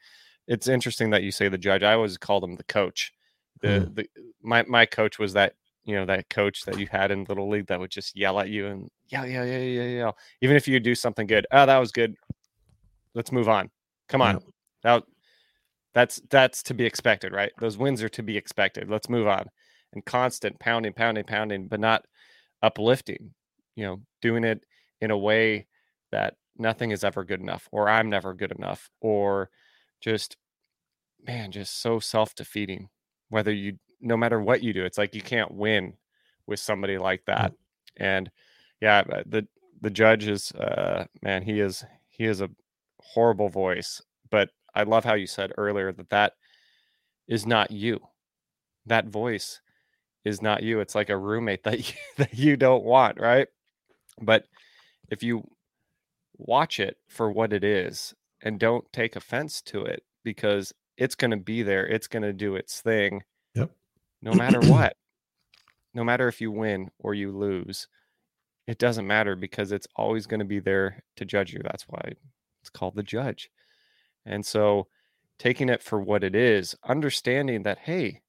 it's 0.48 0.68
interesting 0.68 1.10
that 1.10 1.22
you 1.22 1.30
say 1.30 1.48
the 1.48 1.58
judge. 1.58 1.82
I 1.82 1.94
always 1.94 2.18
called 2.18 2.44
him 2.44 2.56
the 2.56 2.64
coach. 2.64 3.12
The 3.60 3.68
mm. 3.68 3.94
the 3.94 4.06
my 4.42 4.64
my 4.68 4.86
coach 4.86 5.18
was 5.18 5.32
that 5.34 5.54
you 5.84 5.94
know 5.94 6.06
that 6.06 6.28
coach 6.28 6.64
that 6.64 6.78
you 6.78 6.86
had 6.90 7.10
in 7.10 7.24
little 7.24 7.48
league 7.48 7.66
that 7.68 7.80
would 7.80 7.90
just 7.90 8.16
yell 8.16 8.40
at 8.40 8.48
you 8.48 8.66
and 8.66 8.90
yell, 9.08 9.26
yell, 9.26 9.46
yell, 9.46 9.60
yell, 9.60 9.86
yell. 9.86 10.16
Even 10.40 10.56
if 10.56 10.66
you 10.66 10.80
do 10.80 10.94
something 10.94 11.26
good, 11.26 11.46
oh, 11.52 11.66
that 11.66 11.78
was 11.78 11.92
good. 11.92 12.14
Let's 13.14 13.32
move 13.32 13.48
on. 13.48 13.70
Come 14.08 14.22
on. 14.22 14.34
Yeah. 14.34 14.40
That 14.82 15.04
that's 15.94 16.20
that's 16.30 16.62
to 16.64 16.74
be 16.74 16.84
expected, 16.84 17.32
right? 17.32 17.52
Those 17.58 17.78
wins 17.78 18.02
are 18.02 18.08
to 18.10 18.22
be 18.22 18.36
expected. 18.36 18.88
Let's 18.88 19.08
move 19.08 19.26
on. 19.26 19.46
And 19.92 20.04
constant 20.04 20.58
pounding, 20.58 20.94
pounding, 20.94 21.24
pounding, 21.24 21.68
but 21.68 21.80
not 21.80 22.04
uplifting. 22.62 23.34
You 23.76 23.86
know, 23.86 24.00
doing 24.20 24.44
it 24.44 24.64
in 25.02 25.10
a 25.10 25.18
way 25.18 25.66
that 26.12 26.36
nothing 26.56 26.92
is 26.92 27.04
ever 27.04 27.24
good 27.24 27.40
enough 27.40 27.68
or 27.72 27.88
I'm 27.88 28.08
never 28.08 28.32
good 28.32 28.52
enough 28.52 28.88
or 29.00 29.50
just 30.00 30.36
man 31.26 31.50
just 31.52 31.82
so 31.82 31.98
self-defeating 31.98 32.88
whether 33.28 33.52
you 33.52 33.78
no 34.00 34.16
matter 34.16 34.40
what 34.40 34.62
you 34.62 34.72
do 34.72 34.84
it's 34.84 34.98
like 34.98 35.14
you 35.14 35.22
can't 35.22 35.52
win 35.52 35.94
with 36.46 36.60
somebody 36.60 36.96
like 36.98 37.24
that. 37.26 37.52
And 37.98 38.30
yeah 38.80 39.02
uh, 39.12 39.22
the 39.26 39.46
the 39.80 39.90
judge 39.90 40.26
is 40.28 40.52
uh 40.52 41.04
man 41.20 41.42
he 41.42 41.60
is 41.60 41.84
he 42.08 42.24
is 42.24 42.40
a 42.40 42.50
horrible 43.00 43.48
voice 43.48 44.00
but 44.30 44.50
I 44.74 44.84
love 44.84 45.04
how 45.04 45.14
you 45.14 45.26
said 45.26 45.52
earlier 45.58 45.92
that 45.92 46.10
that 46.10 46.32
is 47.28 47.46
not 47.46 47.70
you. 47.70 48.00
That 48.86 49.06
voice 49.06 49.60
is 50.24 50.40
not 50.40 50.62
you. 50.62 50.80
It's 50.80 50.94
like 50.94 51.10
a 51.10 51.16
roommate 51.16 51.64
that 51.64 51.88
you, 51.88 51.94
that 52.16 52.34
you 52.34 52.56
don't 52.56 52.84
want 52.84 53.20
right? 53.20 53.48
But 54.20 54.46
if 55.12 55.22
you 55.22 55.44
watch 56.38 56.80
it 56.80 56.96
for 57.06 57.30
what 57.30 57.52
it 57.52 57.62
is 57.62 58.14
and 58.42 58.58
don't 58.58 58.90
take 58.92 59.14
offense 59.14 59.60
to 59.62 59.84
it 59.84 60.02
because 60.24 60.72
it's 60.96 61.14
going 61.14 61.30
to 61.30 61.36
be 61.36 61.62
there, 61.62 61.86
it's 61.86 62.08
going 62.08 62.22
to 62.22 62.32
do 62.32 62.56
its 62.56 62.80
thing. 62.80 63.22
Yep. 63.54 63.70
No 64.22 64.32
matter 64.32 64.60
what. 64.60 64.96
no 65.94 66.04
matter 66.04 66.28
if 66.28 66.40
you 66.40 66.50
win 66.50 66.90
or 66.98 67.14
you 67.14 67.30
lose, 67.30 67.88
it 68.66 68.78
doesn't 68.78 69.06
matter 69.06 69.36
because 69.36 69.72
it's 69.72 69.88
always 69.96 70.26
going 70.26 70.40
to 70.40 70.46
be 70.46 70.60
there 70.60 71.02
to 71.16 71.24
judge 71.24 71.52
you. 71.52 71.60
That's 71.62 71.84
why 71.88 72.14
it's 72.60 72.70
called 72.70 72.96
the 72.96 73.02
judge. 73.02 73.50
And 74.24 74.46
so 74.46 74.86
taking 75.38 75.68
it 75.68 75.82
for 75.82 76.00
what 76.00 76.24
it 76.24 76.34
is, 76.34 76.74
understanding 76.84 77.64
that, 77.64 77.78
hey, 77.78 78.22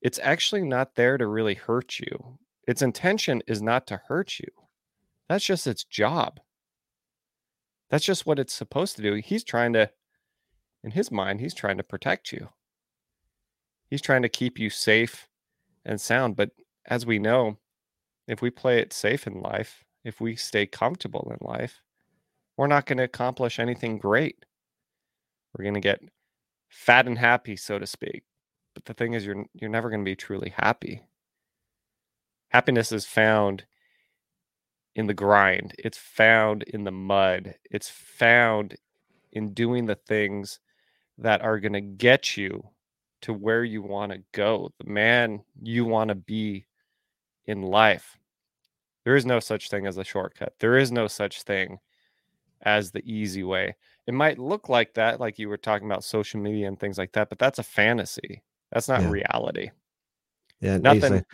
it's 0.00 0.18
actually 0.22 0.62
not 0.62 0.94
there 0.94 1.18
to 1.18 1.26
really 1.26 1.54
hurt 1.54 2.00
you. 2.00 2.38
Its 2.66 2.82
intention 2.82 3.42
is 3.46 3.60
not 3.62 3.86
to 3.88 4.00
hurt 4.08 4.38
you. 4.38 4.48
That's 5.28 5.44
just 5.44 5.66
its 5.66 5.84
job. 5.84 6.40
That's 7.90 8.04
just 8.04 8.26
what 8.26 8.38
it's 8.38 8.54
supposed 8.54 8.96
to 8.96 9.02
do. 9.02 9.14
He's 9.14 9.44
trying 9.44 9.72
to, 9.74 9.90
in 10.84 10.90
his 10.90 11.10
mind, 11.10 11.40
he's 11.40 11.54
trying 11.54 11.78
to 11.78 11.82
protect 11.82 12.32
you. 12.32 12.48
He's 13.90 14.02
trying 14.02 14.22
to 14.22 14.28
keep 14.28 14.58
you 14.58 14.70
safe 14.70 15.28
and 15.84 16.00
sound. 16.00 16.36
But 16.36 16.50
as 16.86 17.06
we 17.06 17.18
know, 17.18 17.58
if 18.26 18.42
we 18.42 18.50
play 18.50 18.78
it 18.78 18.92
safe 18.92 19.26
in 19.26 19.40
life, 19.40 19.84
if 20.04 20.20
we 20.20 20.36
stay 20.36 20.66
comfortable 20.66 21.32
in 21.38 21.46
life, 21.46 21.80
we're 22.56 22.66
not 22.66 22.86
going 22.86 22.98
to 22.98 23.04
accomplish 23.04 23.58
anything 23.58 23.98
great. 23.98 24.44
We're 25.56 25.64
going 25.64 25.74
to 25.74 25.80
get 25.80 26.00
fat 26.68 27.06
and 27.06 27.18
happy, 27.18 27.56
so 27.56 27.78
to 27.78 27.86
speak. 27.86 28.24
But 28.74 28.84
the 28.84 28.94
thing 28.94 29.14
is, 29.14 29.24
you're 29.24 29.44
you're 29.54 29.70
never 29.70 29.88
going 29.88 30.00
to 30.00 30.10
be 30.10 30.16
truly 30.16 30.50
happy. 30.50 31.02
Happiness 32.50 32.92
is 32.92 33.06
found 33.06 33.64
in 34.98 35.06
the 35.06 35.14
grind. 35.14 35.72
It's 35.78 35.96
found 35.96 36.64
in 36.64 36.82
the 36.82 36.90
mud. 36.90 37.54
It's 37.70 37.88
found 37.88 38.74
in 39.30 39.54
doing 39.54 39.86
the 39.86 39.94
things 39.94 40.58
that 41.18 41.40
are 41.40 41.60
going 41.60 41.74
to 41.74 41.80
get 41.80 42.36
you 42.36 42.68
to 43.22 43.32
where 43.32 43.62
you 43.62 43.80
want 43.80 44.10
to 44.10 44.24
go, 44.32 44.72
the 44.78 44.90
man 44.90 45.44
you 45.62 45.84
want 45.84 46.08
to 46.08 46.16
be 46.16 46.66
in 47.46 47.62
life. 47.62 48.18
There 49.04 49.14
is 49.14 49.24
no 49.24 49.38
such 49.38 49.70
thing 49.70 49.86
as 49.86 49.98
a 49.98 50.04
shortcut. 50.04 50.54
There 50.58 50.76
is 50.76 50.90
no 50.90 51.06
such 51.06 51.44
thing 51.44 51.78
as 52.62 52.90
the 52.90 53.02
easy 53.08 53.44
way. 53.44 53.76
It 54.08 54.14
might 54.14 54.40
look 54.40 54.68
like 54.68 54.94
that, 54.94 55.20
like 55.20 55.38
you 55.38 55.48
were 55.48 55.56
talking 55.56 55.86
about 55.86 56.02
social 56.02 56.40
media 56.40 56.66
and 56.66 56.78
things 56.78 56.98
like 56.98 57.12
that, 57.12 57.28
but 57.28 57.38
that's 57.38 57.60
a 57.60 57.64
fantasy. 57.64 58.42
That's 58.72 58.88
not 58.88 59.02
Yeah. 59.02 59.10
reality. 59.10 59.70
Yeah, 60.60 60.78
Nothing. 60.78 61.00
Nothing. 61.00 61.24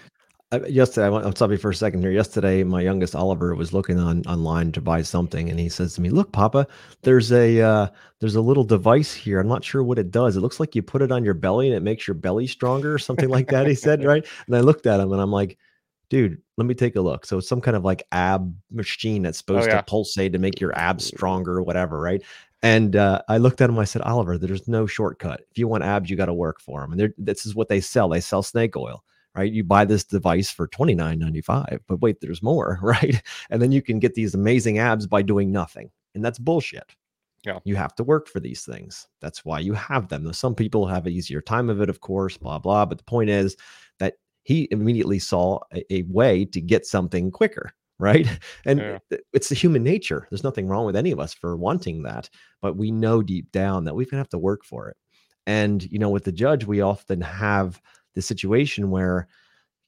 Yesterday, 0.69 1.07
I 1.07 1.11
want, 1.11 1.25
I'll 1.25 1.35
stop 1.35 1.51
you 1.51 1.57
for 1.57 1.71
a 1.71 1.75
second 1.75 2.01
here. 2.03 2.11
Yesterday, 2.11 2.65
my 2.65 2.81
youngest 2.81 3.15
Oliver 3.15 3.55
was 3.55 3.73
looking 3.73 3.99
on 3.99 4.23
online 4.27 4.73
to 4.73 4.81
buy 4.81 5.03
something, 5.03 5.49
and 5.51 5.59
he 5.59 5.69
says 5.69 5.95
to 5.95 6.01
me, 6.01 6.11
"Look, 6.11 6.33
Papa, 6.33 6.67
there's 7.03 7.33
a 7.33 7.61
uh, 7.61 7.89
there's 8.21 8.35
a 8.35 8.41
little 8.41 8.65
device 8.65 9.13
here. 9.15 9.41
I'm 9.41 9.49
not 9.49 9.65
sure 9.65 9.83
what 9.83 9.99
it 9.99 10.11
does. 10.11 10.37
It 10.37 10.41
looks 10.41 10.61
like 10.61 10.75
you 10.75 10.83
put 10.83 11.03
it 11.03 11.13
on 11.13 11.25
your 11.25 11.35
belly 11.35 11.67
and 11.69 11.77
it 11.77 11.83
makes 11.83 12.07
your 12.07 12.15
belly 12.15 12.47
stronger, 12.47 12.95
or 12.95 12.99
something 12.99 13.29
like 13.29 13.49
that." 13.49 13.67
He 13.67 13.75
said, 13.75 14.05
right? 14.07 14.27
And 14.47 14.57
I 14.57 14.61
looked 14.61 14.87
at 14.87 15.01
him, 15.01 15.13
and 15.13 15.21
I'm 15.21 15.33
like, 15.33 15.59
"Dude, 16.11 16.41
let 16.57 16.67
me 16.67 16.75
take 16.75 16.97
a 16.97 17.01
look." 17.01 17.27
So 17.27 17.39
it's 17.39 17.49
some 17.49 17.61
kind 17.61 17.77
of 17.77 17.85
like 17.85 18.03
ab 18.13 18.55
machine 18.71 19.23
that's 19.23 19.39
supposed 19.39 19.69
Oh, 19.69 19.73
yeah. 19.73 19.77
to 19.79 19.83
pulsate 19.85 20.33
to 20.33 20.39
make 20.39 20.61
your 20.61 20.77
abs 20.79 21.05
stronger, 21.07 21.59
or 21.59 21.63
whatever, 21.63 22.01
right? 22.01 22.23
And 22.63 22.97
uh, 22.97 23.21
I 23.29 23.37
looked 23.39 23.61
at 23.61 23.69
him. 23.69 23.79
I 23.79 23.85
said, 23.85 24.01
Oliver, 24.03 24.39
there's 24.39 24.67
no 24.67 24.87
shortcut. 24.87 25.43
If 25.51 25.59
you 25.59 25.69
want 25.69 25.85
abs, 25.85 26.09
you 26.09 26.17
got 26.17 26.27
to 26.27 26.35
work 26.35 26.61
for 26.63 26.81
them. 26.81 26.93
And 26.99 27.13
this 27.19 27.45
is 27.45 27.55
what 27.55 27.69
they 27.69 27.79
sell. 27.81 28.09
They 28.09 28.23
sell 28.23 28.43
snake 28.43 28.75
oil 28.75 29.05
right? 29.37 29.53
You 29.53 29.65
buy 29.65 29.85
this 29.85 30.05
device 30.05 30.51
for 30.51 30.67
twenty 30.69 30.95
nine 30.95 31.19
ninety 31.19 31.41
five, 31.41 31.81
but 31.89 32.01
wait, 32.01 32.21
there's 32.21 32.43
more, 32.43 32.79
right? 32.83 33.23
And 33.51 33.61
then 33.63 33.73
you 33.73 33.83
can 33.83 33.99
get 33.99 34.15
these 34.15 34.35
amazing 34.35 34.79
abs 34.79 35.07
by 35.07 35.23
doing 35.23 35.51
nothing, 35.53 35.91
and 36.15 36.25
that's 36.25 36.39
bullshit. 36.39 36.95
Yeah. 37.45 37.59
you 37.65 37.77
have 37.77 37.95
to 37.97 38.05
work 38.05 38.27
for 38.27 38.41
these 38.41 38.65
things. 38.65 39.07
That's 39.21 39.45
why 39.45 39.59
you 39.59 39.75
have 39.75 40.09
them. 40.09 40.25
Now, 40.25 40.31
Some 40.33 40.55
people 40.55 40.87
have 40.87 41.07
an 41.07 41.13
easier 41.13 41.43
time 41.43 41.69
of 41.69 41.83
it, 41.83 41.91
of 41.91 42.01
course, 42.01 42.39
blah 42.39 42.59
blah. 42.59 42.87
But 42.87 42.97
the 42.99 43.05
point 43.05 43.29
is 43.29 43.55
that 43.99 44.15
he 44.45 44.67
immediately 44.71 45.19
saw 45.19 45.59
a, 45.75 45.85
a 45.93 46.03
way 46.05 46.47
to 46.47 46.61
get 46.61 46.87
something 46.87 47.31
quicker. 47.31 47.71
Right. 48.01 48.27
And 48.67 48.81
Yeah. 48.81 48.99
it's 49.33 49.49
the 49.51 49.55
human 49.55 49.85
nature. 49.85 50.27
There's 50.29 50.43
nothing 50.43 50.67
wrong 50.67 50.85
with 50.85 50.97
any 50.97 51.13
of 51.13 51.21
us 51.21 51.33
for 51.33 51.57
wanting 51.57 52.03
that. 52.03 52.29
But 52.61 52.77
we 52.77 52.91
know 52.91 53.23
deep 53.23 53.53
down 53.53 53.85
that 53.85 53.95
we're 53.95 54.03
going 54.07 54.15
to 54.15 54.17
have 54.19 54.29
to 54.31 54.39
work 54.39 54.65
for 54.65 54.89
it. 54.89 54.97
And, 55.47 55.81
you 55.93 56.01
know, 56.01 56.11
with 56.11 56.25
the 56.25 56.33
judge, 56.33 56.65
we 56.65 56.81
often 56.81 57.21
have 57.21 57.81
the 58.15 58.23
situation 58.23 58.91
where 58.91 59.29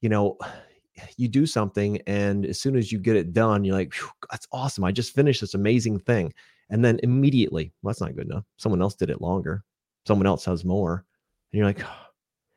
you 0.01 0.09
know 0.09 0.37
you 1.17 1.29
do 1.29 1.47
something 1.47 2.01
and 2.07 2.47
as 2.47 2.61
soon 2.61 2.77
as 2.77 2.91
you 2.91 2.99
get 2.99 3.17
it 3.17 3.33
done 3.33 3.65
you're 3.65 3.77
like 3.77 3.95
that's 4.31 4.47
awesome 4.53 4.85
i 4.85 4.93
just 4.93 5.15
finished 5.15 5.41
this 5.41 5.55
amazing 5.55 5.99
thing. 5.99 6.33
And 6.69 6.85
then 6.85 6.99
immediately 7.05 7.73
well, 7.83 7.91
that's 7.91 8.01
not 8.01 8.17
good 8.17 8.27
enough 8.27 8.45
someone 8.57 8.83
else 8.83 8.97
did 8.97 9.11
it 9.11 9.21
longer 9.21 9.63
someone 10.05 10.27
else 10.27 10.45
has 10.47 10.65
more 10.65 11.05
and 11.53 11.59
you're 11.59 11.67
like 11.67 11.83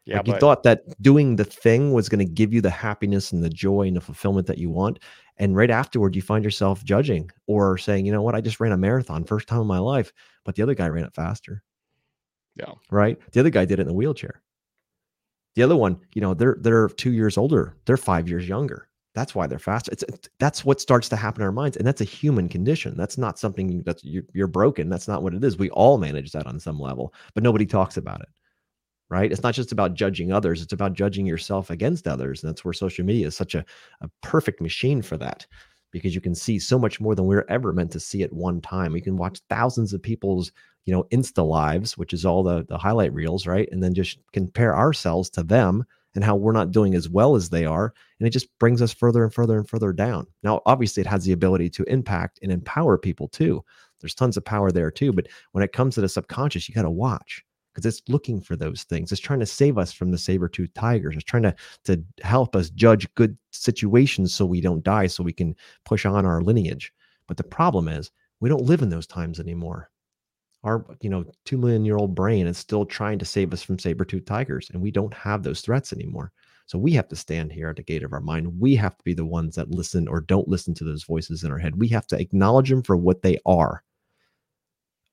Yeah, 0.05 0.17
like 0.17 0.27
you 0.27 0.33
but 0.33 0.39
thought 0.39 0.63
that 0.63 0.99
doing 1.03 1.35
the 1.35 1.43
thing 1.43 1.93
was 1.93 2.09
going 2.09 2.25
to 2.25 2.33
give 2.33 2.51
you 2.51 2.61
the 2.61 2.69
happiness 2.71 3.31
and 3.31 3.43
the 3.43 3.49
joy 3.49 3.83
and 3.83 3.95
the 3.95 4.01
fulfillment 4.01 4.47
that 4.47 4.57
you 4.57 4.71
want 4.71 4.97
and 5.37 5.55
right 5.55 5.69
afterward 5.69 6.15
you 6.15 6.23
find 6.23 6.43
yourself 6.43 6.83
judging 6.83 7.29
or 7.45 7.77
saying 7.77 8.07
you 8.07 8.11
know 8.11 8.23
what? 8.23 8.33
I 8.33 8.41
just 8.41 8.59
ran 8.59 8.71
a 8.71 8.77
marathon 8.77 9.23
first 9.23 9.47
time 9.47 9.61
in 9.61 9.67
my 9.67 9.77
life 9.77 10.11
but 10.45 10.55
the 10.55 10.63
other 10.63 10.73
guy 10.73 10.87
ran 10.87 11.05
it 11.05 11.13
faster. 11.13 11.61
Yeah. 12.55 12.73
right? 12.89 13.19
The 13.33 13.39
other 13.41 13.51
guy 13.51 13.65
did 13.65 13.79
it 13.79 13.83
in 13.83 13.89
a 13.89 13.93
wheelchair 13.93 14.41
the 15.59 15.63
other 15.63 15.75
one 15.75 15.99
you 16.13 16.21
know 16.21 16.33
they're 16.33 16.55
they're 16.61 16.87
two 16.87 17.11
years 17.11 17.37
older 17.37 17.75
they're 17.85 17.97
five 17.97 18.29
years 18.29 18.47
younger. 18.47 18.87
That's 19.13 19.35
why 19.35 19.45
they're 19.45 19.59
faster 19.59 19.91
it's, 19.91 20.03
it's 20.03 20.29
that's 20.39 20.63
what 20.63 20.79
starts 20.79 21.09
to 21.09 21.17
happen 21.17 21.41
in 21.41 21.45
our 21.45 21.51
minds 21.51 21.75
and 21.75 21.85
that's 21.85 21.99
a 21.99 22.05
human 22.05 22.47
condition. 22.47 22.95
That's 22.95 23.17
not 23.17 23.37
something 23.37 23.83
that's 23.83 24.01
you're, 24.01 24.23
you're 24.33 24.47
broken. 24.47 24.87
That's 24.87 25.09
not 25.09 25.21
what 25.21 25.33
it 25.33 25.43
is. 25.43 25.57
We 25.57 25.69
all 25.71 25.97
manage 25.97 26.31
that 26.31 26.47
on 26.47 26.61
some 26.61 26.79
level 26.79 27.13
but 27.33 27.43
nobody 27.43 27.65
talks 27.65 27.97
about 27.97 28.21
it 28.21 28.29
right? 29.09 29.31
It's 29.31 29.41
not 29.41 29.55
just 29.55 29.73
about 29.73 29.95
judging 29.95 30.31
others 30.31 30.61
it's 30.61 30.71
about 30.71 30.93
judging 30.93 31.25
yourself 31.25 31.71
against 31.71 32.07
others 32.07 32.41
and 32.41 32.49
that's 32.49 32.63
where 32.63 32.73
social 32.73 33.03
media 33.03 33.27
is 33.27 33.35
such 33.35 33.53
a, 33.53 33.65
a 33.99 34.09
perfect 34.21 34.61
machine 34.61 35.01
for 35.01 35.17
that 35.17 35.45
because 35.91 36.15
you 36.15 36.21
can 36.21 36.35
see 36.35 36.59
so 36.59 36.77
much 36.77 36.99
more 36.99 37.15
than 37.15 37.25
we 37.25 37.35
are 37.35 37.45
ever 37.49 37.73
meant 37.73 37.91
to 37.91 37.99
see 37.99 38.23
at 38.23 38.33
one 38.33 38.61
time. 38.61 38.95
You 38.95 39.01
can 39.01 39.17
watch 39.17 39.41
thousands 39.49 39.93
of 39.93 40.01
people's 40.01 40.51
you 40.85 40.93
know 40.93 41.03
insta 41.11 41.45
lives 41.45 41.97
which 41.97 42.13
is 42.13 42.25
all 42.25 42.41
the 42.41 42.65
the 42.67 42.77
highlight 42.77 43.13
reels 43.13 43.45
right? 43.45 43.69
And 43.71 43.83
then 43.83 43.93
just 43.93 44.19
compare 44.33 44.75
ourselves 44.75 45.29
to 45.31 45.43
them 45.43 45.85
and 46.15 46.23
how 46.23 46.35
we're 46.35 46.51
not 46.51 46.71
doing 46.71 46.95
as 46.95 47.07
well 47.07 47.35
as 47.35 47.49
they 47.49 47.65
are 47.65 47.93
and 48.19 48.27
it 48.27 48.31
just 48.31 48.47
brings 48.59 48.81
us 48.81 48.93
further 48.93 49.23
and 49.23 49.33
further 49.33 49.57
and 49.57 49.69
further 49.69 49.93
down. 49.93 50.25
Now 50.43 50.61
obviously 50.65 51.01
it 51.01 51.07
has 51.07 51.25
the 51.25 51.33
ability 51.33 51.69
to 51.71 51.83
impact 51.83 52.39
and 52.41 52.51
empower 52.51 52.97
people 52.97 53.27
too. 53.27 53.63
There's 53.99 54.15
tons 54.15 54.37
of 54.37 54.45
power 54.45 54.71
there 54.71 54.91
too 54.91 55.11
but 55.13 55.27
when 55.51 55.63
it 55.63 55.73
comes 55.73 55.95
to 55.95 56.01
the 56.01 56.09
subconscious 56.09 56.67
you 56.67 56.75
got 56.75 56.83
to 56.83 56.89
watch 56.89 57.43
because 57.79 57.97
it's 57.97 58.09
looking 58.09 58.41
for 58.41 58.55
those 58.55 58.83
things 58.83 59.11
it's 59.11 59.21
trying 59.21 59.39
to 59.39 59.45
save 59.45 59.77
us 59.77 59.91
from 59.91 60.11
the 60.11 60.17
saber-toothed 60.17 60.75
tigers 60.75 61.15
it's 61.15 61.23
trying 61.23 61.43
to 61.43 61.55
to 61.83 62.03
help 62.21 62.55
us 62.55 62.69
judge 62.69 63.13
good 63.15 63.37
situations 63.51 64.33
so 64.33 64.45
we 64.45 64.61
don't 64.61 64.83
die 64.83 65.07
so 65.07 65.23
we 65.23 65.33
can 65.33 65.55
push 65.85 66.05
on 66.05 66.25
our 66.25 66.41
lineage. 66.41 66.93
But 67.27 67.37
the 67.37 67.43
problem 67.43 67.87
is 67.87 68.11
we 68.39 68.49
don't 68.49 68.63
live 68.63 68.81
in 68.81 68.89
those 68.89 69.07
times 69.07 69.39
anymore. 69.39 69.89
Our 70.63 70.85
you 71.01 71.09
know 71.09 71.25
two 71.45 71.57
million 71.57 71.85
year 71.85 71.97
old 71.97 72.15
brain 72.15 72.47
is 72.47 72.57
still 72.57 72.85
trying 72.85 73.19
to 73.19 73.25
save 73.25 73.53
us 73.53 73.63
from 73.63 73.79
saber-toothed 73.79 74.27
tigers 74.27 74.69
and 74.73 74.81
we 74.81 74.91
don't 74.91 75.13
have 75.13 75.43
those 75.43 75.61
threats 75.61 75.93
anymore. 75.93 76.31
So 76.65 76.77
we 76.77 76.91
have 76.93 77.07
to 77.07 77.15
stand 77.15 77.51
here 77.51 77.69
at 77.69 77.77
the 77.77 77.83
gate 77.83 78.03
of 78.03 78.13
our 78.13 78.19
mind. 78.19 78.59
We 78.59 78.75
have 78.75 78.95
to 78.95 79.03
be 79.03 79.13
the 79.13 79.25
ones 79.25 79.55
that 79.55 79.71
listen 79.71 80.07
or 80.07 80.21
don't 80.21 80.47
listen 80.47 80.75
to 80.75 80.83
those 80.83 81.03
voices 81.03 81.43
in 81.43 81.51
our 81.51 81.57
head. 81.57 81.79
We 81.79 81.87
have 81.87 82.05
to 82.07 82.19
acknowledge 82.19 82.69
them 82.69 82.83
for 82.83 82.95
what 82.95 83.23
they 83.23 83.39
are. 83.45 83.83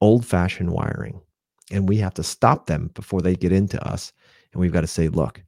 Old-fashioned 0.02 0.70
wiring 0.70 1.23
and 1.70 1.88
we 1.88 1.96
have 1.96 2.14
to 2.14 2.23
stop 2.23 2.66
them 2.66 2.90
before 2.94 3.20
they 3.20 3.35
get 3.35 3.52
into 3.52 3.82
us 3.87 4.12
and 4.52 4.61
we've 4.61 4.73
got 4.73 4.82
to 4.82 4.87
say 4.87 5.08
look 5.08 5.42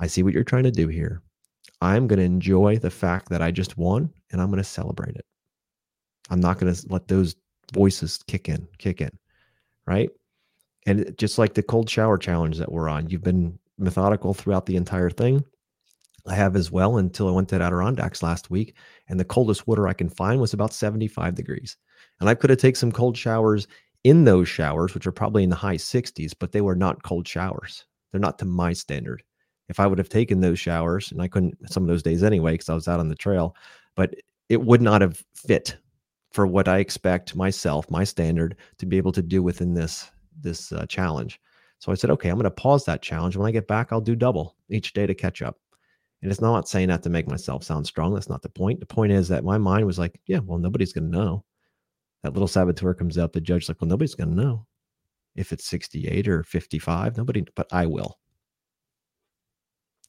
i 0.00 0.06
see 0.06 0.22
what 0.22 0.32
you're 0.34 0.44
trying 0.44 0.64
to 0.64 0.70
do 0.70 0.88
here 0.88 1.22
i'm 1.80 2.06
going 2.06 2.18
to 2.18 2.24
enjoy 2.24 2.76
the 2.78 2.90
fact 2.90 3.28
that 3.28 3.42
i 3.42 3.50
just 3.50 3.78
won 3.78 4.12
and 4.32 4.40
i'm 4.40 4.48
going 4.48 4.58
to 4.58 4.64
celebrate 4.64 5.16
it 5.16 5.24
i'm 6.30 6.40
not 6.40 6.58
going 6.58 6.72
to 6.72 6.86
let 6.88 7.08
those 7.08 7.36
voices 7.72 8.18
kick 8.26 8.48
in 8.48 8.66
kick 8.78 9.00
in 9.00 9.10
right? 9.90 10.10
And 10.86 11.14
just 11.18 11.36
like 11.36 11.54
the 11.54 11.62
cold 11.62 11.90
shower 11.90 12.16
challenge 12.16 12.58
that 12.58 12.70
we're 12.70 12.88
on, 12.88 13.10
you've 13.10 13.24
been 13.24 13.58
methodical 13.76 14.32
throughout 14.32 14.66
the 14.66 14.76
entire 14.76 15.10
thing. 15.10 15.44
I 16.26 16.34
have 16.34 16.54
as 16.54 16.70
well 16.70 16.98
until 16.98 17.28
I 17.28 17.32
went 17.32 17.48
to 17.48 17.60
Adirondacks 17.60 18.22
last 18.22 18.50
week, 18.50 18.76
and 19.08 19.18
the 19.18 19.24
coldest 19.24 19.66
water 19.66 19.88
I 19.88 19.94
can 19.94 20.08
find 20.08 20.40
was 20.40 20.52
about 20.52 20.72
75 20.72 21.34
degrees. 21.34 21.76
And 22.20 22.28
I 22.28 22.34
could 22.34 22.50
have 22.50 22.58
taken 22.58 22.76
some 22.76 22.92
cold 22.92 23.16
showers 23.16 23.66
in 24.04 24.24
those 24.24 24.48
showers, 24.48 24.94
which 24.94 25.06
are 25.06 25.12
probably 25.12 25.42
in 25.42 25.50
the 25.50 25.56
high 25.56 25.76
60s, 25.76 26.32
but 26.38 26.52
they 26.52 26.60
were 26.60 26.76
not 26.76 27.02
cold 27.02 27.26
showers. 27.26 27.84
They're 28.10 28.20
not 28.20 28.38
to 28.40 28.44
my 28.44 28.72
standard. 28.72 29.22
If 29.68 29.78
I 29.78 29.86
would 29.86 29.98
have 29.98 30.08
taken 30.08 30.40
those 30.40 30.58
showers, 30.58 31.12
and 31.12 31.22
I 31.22 31.28
couldn't 31.28 31.56
some 31.70 31.84
of 31.84 31.88
those 31.88 32.02
days 32.02 32.22
anyway, 32.22 32.52
because 32.52 32.68
I 32.68 32.74
was 32.74 32.88
out 32.88 33.00
on 33.00 33.08
the 33.08 33.14
trail, 33.14 33.54
but 33.94 34.14
it 34.48 34.60
would 34.60 34.82
not 34.82 35.00
have 35.00 35.22
fit 35.34 35.76
for 36.32 36.46
what 36.46 36.68
I 36.68 36.78
expect 36.78 37.36
myself, 37.36 37.90
my 37.90 38.04
standard, 38.04 38.56
to 38.78 38.86
be 38.86 38.96
able 38.96 39.12
to 39.12 39.22
do 39.22 39.42
within 39.42 39.74
this 39.74 40.10
this 40.40 40.72
uh, 40.72 40.86
challenge. 40.86 41.40
So 41.78 41.92
I 41.92 41.94
said, 41.94 42.10
okay, 42.10 42.28
I'm 42.28 42.36
going 42.36 42.44
to 42.44 42.50
pause 42.50 42.84
that 42.84 43.02
challenge. 43.02 43.36
When 43.36 43.46
I 43.46 43.52
get 43.52 43.68
back, 43.68 43.92
I'll 43.92 44.00
do 44.00 44.16
double 44.16 44.56
each 44.68 44.92
day 44.92 45.06
to 45.06 45.14
catch 45.14 45.40
up. 45.40 45.56
And 46.22 46.30
it's 46.30 46.40
not 46.40 46.68
saying 46.68 46.88
that 46.88 47.02
to 47.04 47.10
make 47.10 47.26
myself 47.26 47.64
sound 47.64 47.86
strong. 47.86 48.12
That's 48.12 48.28
not 48.28 48.42
the 48.42 48.50
point. 48.50 48.80
The 48.80 48.86
point 48.86 49.12
is 49.12 49.28
that 49.28 49.44
my 49.44 49.56
mind 49.56 49.86
was 49.86 49.98
like, 49.98 50.20
yeah, 50.26 50.40
well, 50.40 50.58
nobody's 50.58 50.92
going 50.92 51.10
to 51.10 51.18
know. 51.18 51.44
That 52.22 52.32
little 52.32 52.48
saboteur 52.48 52.94
comes 52.94 53.18
out. 53.18 53.32
The 53.32 53.40
judge's 53.40 53.68
like, 53.68 53.80
well, 53.80 53.88
nobody's 53.88 54.14
going 54.14 54.30
to 54.30 54.42
know 54.42 54.66
if 55.36 55.52
it's 55.52 55.66
68 55.66 56.28
or 56.28 56.42
55. 56.42 57.16
Nobody, 57.16 57.44
but 57.54 57.66
I 57.72 57.86
will. 57.86 58.18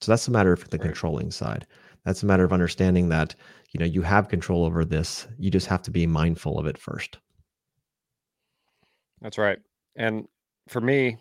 So 0.01 0.11
that's 0.11 0.27
a 0.27 0.31
matter 0.31 0.51
of 0.51 0.67
the 0.69 0.77
right. 0.77 0.87
controlling 0.87 1.31
side. 1.31 1.67
That's 2.05 2.23
a 2.23 2.25
matter 2.25 2.43
of 2.43 2.53
understanding 2.53 3.09
that 3.09 3.35
you 3.71 3.79
know 3.79 3.85
you 3.85 4.01
have 4.01 4.27
control 4.27 4.65
over 4.65 4.83
this. 4.83 5.27
You 5.37 5.51
just 5.51 5.67
have 5.67 5.83
to 5.83 5.91
be 5.91 6.07
mindful 6.07 6.57
of 6.57 6.65
it 6.65 6.77
first. 6.77 7.19
That's 9.21 9.37
right. 9.37 9.59
And 9.95 10.27
for 10.67 10.81
me 10.81 11.17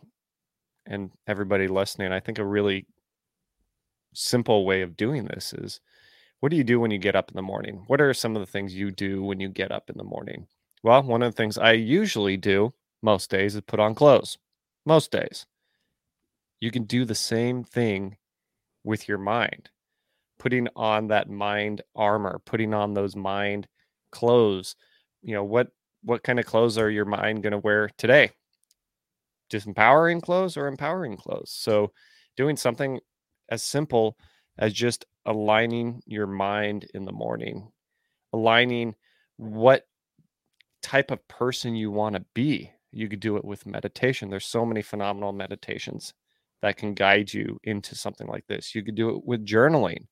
and 0.87 1.11
everybody 1.27 1.69
listening, 1.69 2.13
I 2.13 2.21
think 2.21 2.39
a 2.39 2.45
really 2.45 2.87
simple 4.15 4.65
way 4.65 4.81
of 4.81 4.97
doing 4.97 5.27
this 5.27 5.53
is 5.53 5.81
what 6.41 6.49
do 6.49 6.57
you 6.57 6.65
do 6.65 6.81
when 6.81 6.91
you 6.91 6.99
get 6.99 7.15
up 7.15 7.31
in 7.31 7.37
the 7.37 7.43
morning? 7.43 7.85
What 7.87 8.01
are 8.01 8.15
some 8.15 8.35
of 8.35 8.41
the 8.41 8.51
things 8.51 8.75
you 8.75 8.91
do 8.91 9.23
when 9.23 9.41
you 9.41 9.51
get 9.51 9.71
up 9.71 9.91
in 9.91 9.99
the 9.99 10.05
morning? 10.05 10.47
Well, 10.83 11.03
one 11.03 11.23
of 11.23 11.33
the 11.33 11.37
things 11.37 11.59
I 11.59 11.73
usually 11.73 12.37
do 12.37 12.75
most 13.03 13.31
days 13.31 13.55
is 13.55 13.63
put 13.63 13.81
on 13.81 13.95
clothes. 13.95 14.39
Most 14.87 15.11
days. 15.11 15.47
You 16.61 16.71
can 16.71 16.85
do 16.85 17.05
the 17.05 17.15
same 17.15 17.65
thing 17.65 18.17
with 18.85 19.09
your 19.09 19.19
mind. 19.19 19.71
Putting 20.39 20.69
on 20.77 21.09
that 21.09 21.29
mind 21.29 21.83
armor, 21.95 22.41
putting 22.45 22.75
on 22.75 22.95
those 22.95 23.17
mind 23.17 23.69
clothes. 24.13 24.77
You 25.23 25.35
know, 25.35 25.45
what 25.45 25.69
what 26.03 26.23
kind 26.23 26.39
of 26.41 26.47
clothes 26.47 26.79
are 26.79 26.91
your 26.91 27.05
mind 27.05 27.43
going 27.43 27.53
to 27.53 27.59
wear 27.59 27.91
today? 27.99 28.33
Disempowering 29.51 30.23
clothes 30.23 30.57
or 30.57 30.67
empowering 30.67 31.17
clothes? 31.17 31.51
So, 31.53 31.93
doing 32.37 32.57
something 32.57 33.01
as 33.49 33.63
simple 33.63 34.17
as 34.59 34.73
just 34.73 35.05
aligning 35.27 36.03
your 36.07 36.27
mind 36.27 36.87
in 36.95 37.05
the 37.05 37.13
morning, 37.13 37.71
aligning 38.33 38.95
what 39.37 39.87
type 40.83 41.11
of 41.11 41.27
person 41.29 41.75
you 41.75 41.91
want 41.91 42.15
to 42.17 42.25
be. 42.35 42.71
You 42.93 43.09
could 43.09 43.21
do 43.21 43.37
it 43.37 43.45
with 43.45 43.67
meditation. 43.67 44.31
There's 44.31 44.47
so 44.47 44.65
many 44.67 44.83
phenomenal 44.83 45.33
meditations 45.33 46.15
that 46.63 46.77
can 46.77 46.95
guide 46.95 47.33
you 47.33 47.59
into 47.65 47.95
something 47.95 48.27
like 48.27 48.47
this. 48.47 48.75
You 48.75 48.83
could 48.83 48.95
do 48.95 49.11
it 49.11 49.25
with 49.25 49.47
journaling, 49.47 50.07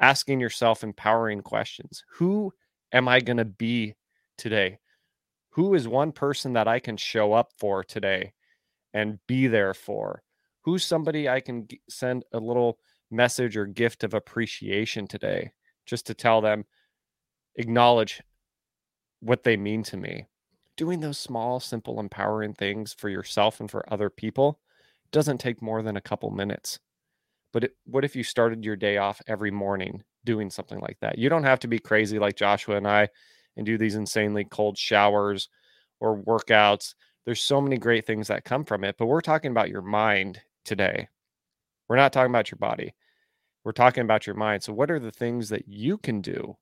asking 0.00 0.40
yourself 0.40 0.82
empowering 0.82 1.42
questions. 1.42 2.04
Who 2.14 2.52
am 2.92 3.08
I 3.08 3.20
going 3.20 3.36
to 3.36 3.44
be 3.44 3.94
today? 4.38 4.78
Who 5.50 5.74
is 5.74 5.86
one 5.86 6.12
person 6.12 6.54
that 6.54 6.68
I 6.68 6.78
can 6.78 6.96
show 6.96 7.32
up 7.32 7.50
for 7.58 7.84
today 7.84 8.32
and 8.94 9.18
be 9.26 9.46
there 9.46 9.74
for? 9.74 10.22
Who's 10.62 10.84
somebody 10.84 11.28
I 11.28 11.40
can 11.40 11.68
send 11.88 12.24
a 12.32 12.38
little 12.38 12.78
message 13.10 13.56
or 13.56 13.66
gift 13.66 14.04
of 14.04 14.14
appreciation 14.14 15.06
today 15.06 15.52
just 15.86 16.06
to 16.06 16.14
tell 16.14 16.40
them, 16.40 16.64
acknowledge 17.56 18.22
what 19.20 19.44
they 19.44 19.56
mean 19.56 19.82
to 19.84 19.96
me. 19.96 20.26
Doing 20.76 21.00
those 21.00 21.18
small, 21.18 21.60
simple, 21.60 22.00
empowering 22.00 22.54
things 22.54 22.94
for 22.94 23.08
yourself 23.08 23.60
and 23.60 23.70
for 23.70 23.90
other 23.92 24.10
people 24.10 24.58
doesn't 25.12 25.38
take 25.38 25.60
more 25.60 25.82
than 25.82 25.96
a 25.96 26.00
couple 26.00 26.30
minutes. 26.30 26.78
But 27.52 27.64
it, 27.64 27.76
what 27.84 28.04
if 28.04 28.14
you 28.16 28.22
started 28.22 28.64
your 28.64 28.76
day 28.76 28.96
off 28.96 29.20
every 29.26 29.50
morning 29.50 30.02
doing 30.24 30.50
something 30.50 30.78
like 30.80 30.98
that? 31.00 31.18
You 31.18 31.28
don't 31.28 31.44
have 31.44 31.60
to 31.60 31.68
be 31.68 31.78
crazy 31.78 32.18
like 32.18 32.36
Joshua 32.36 32.76
and 32.76 32.88
I 32.88 33.08
and 33.56 33.66
do 33.66 33.76
these 33.76 33.96
insanely 33.96 34.44
cold 34.44 34.78
showers 34.78 35.48
or 35.98 36.22
workouts. 36.22 36.94
There's 37.26 37.42
so 37.42 37.60
many 37.60 37.76
great 37.76 38.06
things 38.06 38.28
that 38.28 38.44
come 38.44 38.64
from 38.64 38.84
it, 38.84 38.96
but 38.98 39.06
we're 39.06 39.20
talking 39.20 39.50
about 39.50 39.68
your 39.68 39.82
mind 39.82 40.40
today. 40.64 41.08
We're 41.88 41.96
not 41.96 42.12
talking 42.12 42.30
about 42.30 42.50
your 42.50 42.58
body. 42.58 42.94
We're 43.64 43.72
talking 43.72 44.04
about 44.04 44.26
your 44.26 44.36
mind. 44.36 44.62
So, 44.62 44.72
what 44.72 44.90
are 44.90 45.00
the 45.00 45.10
things 45.10 45.48
that 45.50 45.68
you 45.68 45.98
can 45.98 46.22
do 46.22 46.56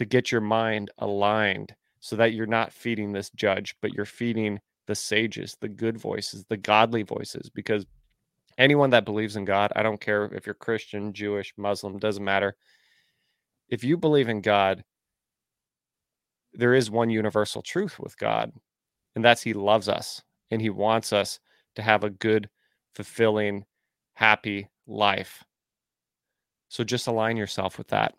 to 0.00 0.06
get 0.06 0.32
your 0.32 0.40
mind 0.40 0.90
aligned 0.96 1.74
so 2.00 2.16
that 2.16 2.32
you're 2.32 2.46
not 2.46 2.72
feeding 2.72 3.12
this 3.12 3.28
judge, 3.32 3.76
but 3.82 3.92
you're 3.92 4.06
feeding 4.06 4.58
the 4.86 4.94
sages, 4.94 5.58
the 5.60 5.68
good 5.68 5.98
voices, 5.98 6.42
the 6.48 6.56
godly 6.56 7.02
voices? 7.02 7.50
Because 7.50 7.84
anyone 8.56 8.88
that 8.88 9.04
believes 9.04 9.36
in 9.36 9.44
God, 9.44 9.70
I 9.76 9.82
don't 9.82 10.00
care 10.00 10.24
if 10.32 10.46
you're 10.46 10.54
Christian, 10.54 11.12
Jewish, 11.12 11.52
Muslim, 11.58 11.98
doesn't 11.98 12.24
matter. 12.24 12.56
If 13.68 13.84
you 13.84 13.98
believe 13.98 14.30
in 14.30 14.40
God, 14.40 14.84
there 16.54 16.72
is 16.72 16.90
one 16.90 17.10
universal 17.10 17.60
truth 17.60 17.98
with 18.00 18.16
God, 18.16 18.52
and 19.14 19.22
that's 19.22 19.42
He 19.42 19.52
loves 19.52 19.86
us 19.86 20.22
and 20.50 20.62
He 20.62 20.70
wants 20.70 21.12
us 21.12 21.40
to 21.74 21.82
have 21.82 22.04
a 22.04 22.10
good, 22.10 22.48
fulfilling, 22.94 23.66
happy 24.14 24.70
life. 24.86 25.44
So 26.70 26.84
just 26.84 27.06
align 27.06 27.36
yourself 27.36 27.76
with 27.76 27.88
that. 27.88 28.14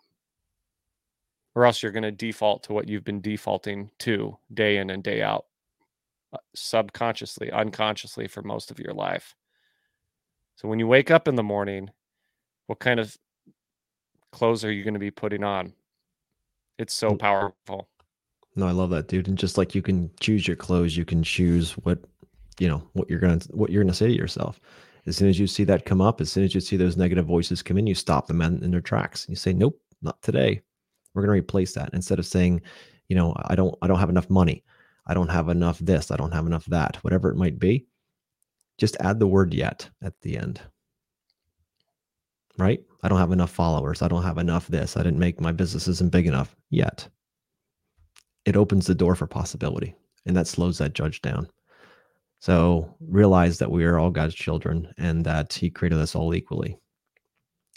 Or 1.54 1.66
else 1.66 1.82
you're 1.82 1.92
going 1.92 2.02
to 2.02 2.10
default 2.10 2.62
to 2.64 2.72
what 2.72 2.88
you've 2.88 3.04
been 3.04 3.20
defaulting 3.20 3.90
to 4.00 4.38
day 4.54 4.78
in 4.78 4.88
and 4.88 5.02
day 5.02 5.22
out, 5.22 5.46
uh, 6.32 6.38
subconsciously, 6.54 7.50
unconsciously 7.50 8.26
for 8.26 8.42
most 8.42 8.70
of 8.70 8.78
your 8.78 8.94
life. 8.94 9.34
So 10.56 10.68
when 10.68 10.78
you 10.78 10.86
wake 10.86 11.10
up 11.10 11.28
in 11.28 11.34
the 11.34 11.42
morning, 11.42 11.90
what 12.66 12.78
kind 12.78 12.98
of 12.98 13.16
clothes 14.30 14.64
are 14.64 14.72
you 14.72 14.82
going 14.82 14.94
to 14.94 15.00
be 15.00 15.10
putting 15.10 15.44
on? 15.44 15.74
It's 16.78 16.94
so 16.94 17.14
powerful. 17.16 17.88
No, 18.56 18.66
I 18.66 18.72
love 18.72 18.90
that, 18.90 19.08
dude. 19.08 19.28
And 19.28 19.38
just 19.38 19.56
like 19.56 19.74
you 19.74 19.82
can 19.82 20.10
choose 20.20 20.46
your 20.46 20.56
clothes, 20.56 20.96
you 20.96 21.04
can 21.04 21.22
choose 21.22 21.72
what 21.78 21.98
you 22.58 22.68
know 22.68 22.82
what 22.92 23.08
you're 23.08 23.18
gonna 23.18 23.40
what 23.50 23.70
you're 23.70 23.82
gonna 23.82 23.94
say 23.94 24.08
to 24.08 24.14
yourself. 24.14 24.60
As 25.06 25.16
soon 25.16 25.28
as 25.28 25.38
you 25.38 25.46
see 25.46 25.64
that 25.64 25.84
come 25.84 26.00
up, 26.00 26.20
as 26.20 26.30
soon 26.30 26.44
as 26.44 26.54
you 26.54 26.60
see 26.60 26.76
those 26.76 26.96
negative 26.96 27.26
voices 27.26 27.62
come 27.62 27.78
in, 27.78 27.86
you 27.86 27.94
stop 27.94 28.26
them 28.26 28.42
in, 28.42 28.62
in 28.62 28.70
their 28.70 28.80
tracks. 28.80 29.26
You 29.28 29.36
say, 29.36 29.52
"Nope, 29.52 29.80
not 30.02 30.20
today. 30.22 30.60
We're 31.14 31.22
gonna 31.22 31.32
replace 31.32 31.74
that." 31.74 31.90
Instead 31.92 32.18
of 32.18 32.26
saying, 32.26 32.62
"You 33.08 33.16
know, 33.16 33.34
I 33.46 33.54
don't 33.54 33.74
I 33.82 33.86
don't 33.86 33.98
have 34.00 34.10
enough 34.10 34.30
money. 34.30 34.64
I 35.06 35.14
don't 35.14 35.28
have 35.28 35.48
enough 35.48 35.78
this. 35.78 36.10
I 36.10 36.16
don't 36.16 36.32
have 36.32 36.46
enough 36.46 36.66
that. 36.66 36.96
Whatever 37.04 37.30
it 37.30 37.36
might 37.36 37.58
be." 37.58 37.86
Just 38.78 38.96
add 39.00 39.18
the 39.18 39.26
word 39.26 39.54
"yet" 39.54 39.88
at 40.02 40.20
the 40.22 40.36
end. 40.38 40.60
Right? 42.58 42.84
I 43.02 43.08
don't 43.08 43.18
have 43.18 43.32
enough 43.32 43.50
followers. 43.50 44.02
I 44.02 44.08
don't 44.08 44.22
have 44.22 44.38
enough 44.38 44.68
this. 44.68 44.96
I 44.96 45.02
didn't 45.02 45.18
make 45.18 45.40
my 45.40 45.52
business 45.52 45.88
isn't 45.88 46.12
big 46.12 46.26
enough 46.26 46.54
yet 46.70 47.08
it 48.44 48.56
opens 48.56 48.86
the 48.86 48.94
door 48.94 49.14
for 49.14 49.26
possibility 49.26 49.94
and 50.26 50.36
that 50.36 50.46
slows 50.46 50.78
that 50.78 50.94
judge 50.94 51.22
down. 51.22 51.48
So 52.40 52.96
realize 53.00 53.58
that 53.58 53.70
we 53.70 53.84
are 53.84 53.98
all 53.98 54.10
God's 54.10 54.34
children 54.34 54.92
and 54.98 55.24
that 55.24 55.52
He 55.52 55.70
created 55.70 55.98
us 55.98 56.14
all 56.14 56.34
equally. 56.34 56.76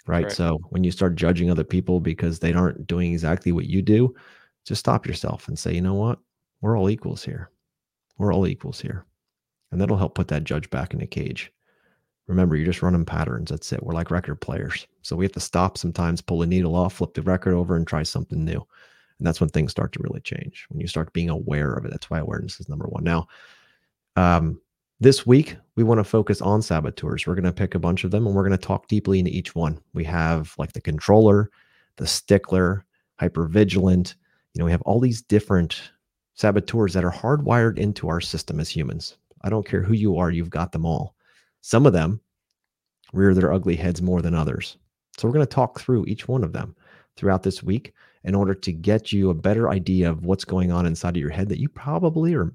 Right? 0.07 0.25
right. 0.25 0.31
So 0.31 0.59
when 0.69 0.83
you 0.83 0.91
start 0.91 1.15
judging 1.15 1.49
other 1.49 1.63
people 1.63 1.99
because 1.99 2.39
they 2.39 2.53
aren't 2.53 2.87
doing 2.87 3.11
exactly 3.13 3.51
what 3.51 3.65
you 3.65 3.81
do, 3.81 4.13
just 4.65 4.79
stop 4.79 5.05
yourself 5.05 5.47
and 5.47 5.57
say, 5.57 5.73
you 5.73 5.81
know 5.81 5.93
what? 5.93 6.19
We're 6.61 6.77
all 6.77 6.89
equals 6.89 7.23
here. 7.23 7.49
We're 8.17 8.33
all 8.33 8.47
equals 8.47 8.79
here. 8.79 9.05
And 9.71 9.81
that'll 9.81 9.97
help 9.97 10.15
put 10.15 10.27
that 10.29 10.43
judge 10.43 10.69
back 10.69 10.93
in 10.93 10.99
the 10.99 11.07
cage. 11.07 11.51
Remember, 12.27 12.55
you're 12.55 12.65
just 12.65 12.81
running 12.81 13.05
patterns. 13.05 13.51
That's 13.51 13.71
it. 13.71 13.83
We're 13.83 13.93
like 13.93 14.09
record 14.09 14.41
players. 14.41 14.87
So 15.01 15.15
we 15.15 15.25
have 15.25 15.31
to 15.33 15.39
stop 15.39 15.77
sometimes, 15.77 16.21
pull 16.21 16.39
the 16.39 16.47
needle 16.47 16.75
off, 16.75 16.93
flip 16.95 17.13
the 17.13 17.21
record 17.21 17.53
over, 17.53 17.75
and 17.75 17.85
try 17.85 18.03
something 18.03 18.43
new. 18.43 18.65
And 19.19 19.27
that's 19.27 19.39
when 19.39 19.49
things 19.49 19.71
start 19.71 19.91
to 19.93 19.99
really 20.01 20.21
change, 20.21 20.65
when 20.69 20.79
you 20.79 20.87
start 20.87 21.13
being 21.13 21.29
aware 21.29 21.73
of 21.73 21.85
it. 21.85 21.91
That's 21.91 22.09
why 22.09 22.19
awareness 22.19 22.59
is 22.59 22.67
number 22.67 22.87
one. 22.87 23.03
Now, 23.03 23.27
um, 24.15 24.59
this 24.99 25.25
week, 25.25 25.57
we 25.75 25.83
want 25.83 25.99
to 25.99 26.03
focus 26.03 26.41
on 26.41 26.61
saboteurs. 26.61 27.27
We're 27.27 27.35
going 27.35 27.43
to 27.43 27.51
pick 27.51 27.75
a 27.75 27.79
bunch 27.79 28.03
of 28.03 28.11
them 28.11 28.25
and 28.25 28.35
we're 28.35 28.47
going 28.47 28.57
to 28.57 28.65
talk 28.65 28.87
deeply 28.87 29.19
into 29.19 29.31
each 29.31 29.53
one. 29.53 29.79
We 29.93 30.03
have 30.05 30.53
like 30.57 30.73
the 30.73 30.81
controller, 30.81 31.49
the 31.97 32.07
stickler, 32.07 32.85
hyper 33.19 33.47
vigilant. 33.47 34.15
You 34.53 34.59
know, 34.59 34.65
we 34.65 34.71
have 34.71 34.81
all 34.83 34.99
these 34.99 35.21
different 35.21 35.91
saboteurs 36.35 36.93
that 36.93 37.03
are 37.03 37.11
hardwired 37.11 37.77
into 37.77 38.07
our 38.07 38.21
system 38.21 38.59
as 38.59 38.69
humans. 38.69 39.17
I 39.41 39.49
don't 39.49 39.67
care 39.67 39.81
who 39.81 39.93
you 39.93 40.17
are, 40.17 40.31
you've 40.31 40.49
got 40.49 40.71
them 40.71 40.85
all. 40.85 41.15
Some 41.61 41.85
of 41.85 41.93
them 41.93 42.21
rear 43.13 43.33
their 43.33 43.53
ugly 43.53 43.75
heads 43.75 44.01
more 44.01 44.21
than 44.21 44.33
others. 44.33 44.77
So 45.17 45.27
we're 45.27 45.33
going 45.33 45.45
to 45.45 45.53
talk 45.53 45.79
through 45.79 46.05
each 46.05 46.27
one 46.27 46.43
of 46.43 46.53
them 46.53 46.75
throughout 47.15 47.43
this 47.43 47.63
week 47.63 47.93
in 48.23 48.35
order 48.35 48.53
to 48.53 48.71
get 48.71 49.11
you 49.11 49.29
a 49.29 49.35
better 49.35 49.69
idea 49.69 50.09
of 50.09 50.25
what's 50.25 50.45
going 50.45 50.71
on 50.71 50.85
inside 50.85 51.15
of 51.15 51.21
your 51.21 51.29
head 51.29 51.47
that 51.49 51.59
you 51.59 51.69
probably 51.69 52.33
or 52.33 52.53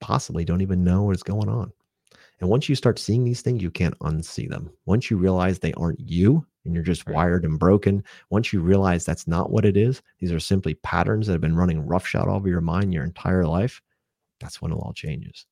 possibly 0.00 0.44
don't 0.44 0.62
even 0.62 0.84
know 0.84 1.04
what 1.04 1.16
is 1.16 1.22
going 1.22 1.48
on. 1.48 1.72
And 2.40 2.50
once 2.50 2.68
you 2.68 2.74
start 2.74 2.98
seeing 2.98 3.24
these 3.24 3.40
things, 3.40 3.62
you 3.62 3.70
can't 3.70 3.98
unsee 4.00 4.48
them. 4.48 4.70
Once 4.84 5.10
you 5.10 5.16
realize 5.16 5.58
they 5.58 5.72
aren't 5.74 6.00
you 6.00 6.46
and 6.64 6.74
you're 6.74 6.82
just 6.82 7.06
right. 7.06 7.14
wired 7.16 7.44
and 7.44 7.58
broken, 7.58 8.04
once 8.30 8.52
you 8.52 8.60
realize 8.60 9.04
that's 9.04 9.26
not 9.26 9.50
what 9.50 9.64
it 9.64 9.76
is, 9.76 10.02
these 10.18 10.32
are 10.32 10.40
simply 10.40 10.74
patterns 10.74 11.26
that 11.26 11.32
have 11.32 11.40
been 11.40 11.56
running 11.56 11.86
roughshod 11.86 12.28
over 12.28 12.48
your 12.48 12.60
mind 12.60 12.92
your 12.92 13.04
entire 13.04 13.46
life, 13.46 13.80
that's 14.38 14.60
when 14.60 14.72
it 14.72 14.76
all 14.76 14.92
changes. 14.92 15.46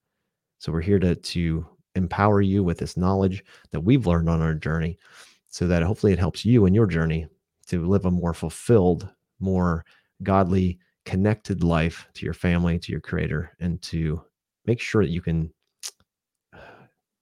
So 0.59 0.72
we're 0.72 0.83
here 0.83 0.98
to, 0.98 1.14
to 1.14 1.66
empower 1.94 2.42
you 2.42 2.62
with 2.62 2.78
this 2.78 2.96
knowledge 2.96 3.44
that 3.70 3.80
we've 3.80 4.07
learned 4.07 4.28
on 4.28 4.42
our 4.42 4.54
journey 4.54 4.98
so 5.48 5.66
that 5.66 5.83
hopefully 5.83 6.12
it 6.12 6.18
helps 6.18 6.44
you 6.44 6.66
in 6.66 6.74
your 6.74 6.87
journey 6.87 7.26
to 7.68 7.87
live 7.87 8.04
a 8.04 8.11
more 8.11 8.35
fulfilled, 8.35 9.09
more 9.40 9.85
godly, 10.22 10.78
connected 11.04 11.62
life 11.62 12.07
to 12.14 12.24
your 12.24 12.35
family, 12.35 12.78
to 12.78 12.92
your 12.92 13.00
creator, 13.00 13.52
and 13.61 13.80
to 13.83 14.22
make 14.66 14.81
sure 14.81 15.03
that 15.05 15.11
you 15.11 15.20
can 15.20 15.53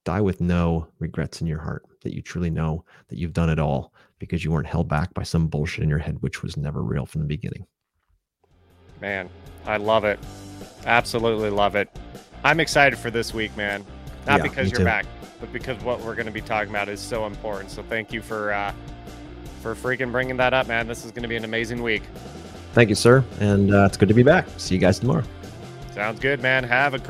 die 0.04 0.20
with 0.20 0.40
no 0.40 0.88
regrets 0.98 1.40
in 1.40 1.46
your 1.46 1.60
heart, 1.60 1.84
that 2.02 2.14
you 2.14 2.22
truly 2.22 2.50
know 2.50 2.84
that 3.08 3.18
you've 3.18 3.32
done 3.32 3.50
it 3.50 3.58
all 3.58 3.92
because 4.18 4.44
you 4.44 4.52
weren't 4.52 4.66
held 4.66 4.88
back 4.88 5.12
by 5.14 5.22
some 5.22 5.48
bullshit 5.48 5.82
in 5.82 5.88
your 5.88 5.98
head, 5.98 6.16
which 6.20 6.42
was 6.42 6.56
never 6.56 6.82
real 6.82 7.06
from 7.06 7.22
the 7.22 7.26
beginning. 7.26 7.66
Man, 9.00 9.28
I 9.66 9.78
love 9.78 10.04
it. 10.04 10.20
Absolutely 10.86 11.50
love 11.50 11.74
it. 11.74 11.88
I'm 12.44 12.60
excited 12.60 12.98
for 12.98 13.10
this 13.10 13.34
week, 13.34 13.56
man. 13.56 13.84
Not 14.26 14.38
Yeah, 14.38 14.42
because 14.44 14.70
you're 14.70 14.78
too. 14.78 14.84
back, 14.84 15.06
but 15.40 15.52
because 15.52 15.82
what 15.82 16.00
we're 16.00 16.14
going 16.14 16.26
to 16.26 16.32
be 16.32 16.40
talking 16.40 16.70
about 16.70 16.88
is 16.88 17.00
so 17.00 17.26
important. 17.26 17.70
So 17.70 17.82
thank 17.82 18.12
you 18.12 18.22
for 18.22 18.52
uh, 18.52 18.72
for 19.60 19.74
freaking 19.74 20.12
bringing 20.12 20.36
that 20.36 20.54
up, 20.54 20.68
man. 20.68 20.86
This 20.86 21.04
is 21.04 21.10
going 21.10 21.22
to 21.22 21.28
be 21.28 21.36
an 21.36 21.44
amazing 21.44 21.82
week. 21.82 22.02
Thank 22.74 22.88
you, 22.88 22.94
sir. 22.94 23.24
And 23.40 23.74
uh, 23.74 23.84
it's 23.84 23.96
good 23.96 24.08
to 24.08 24.14
be 24.14 24.22
back. 24.22 24.46
See 24.56 24.74
you 24.74 24.80
guys 24.80 24.98
tomorrow. 24.98 25.24
Sounds 25.92 26.20
good, 26.20 26.40
man. 26.40 26.64
Have 26.64 26.94
a 26.94 26.98
great 26.98 27.06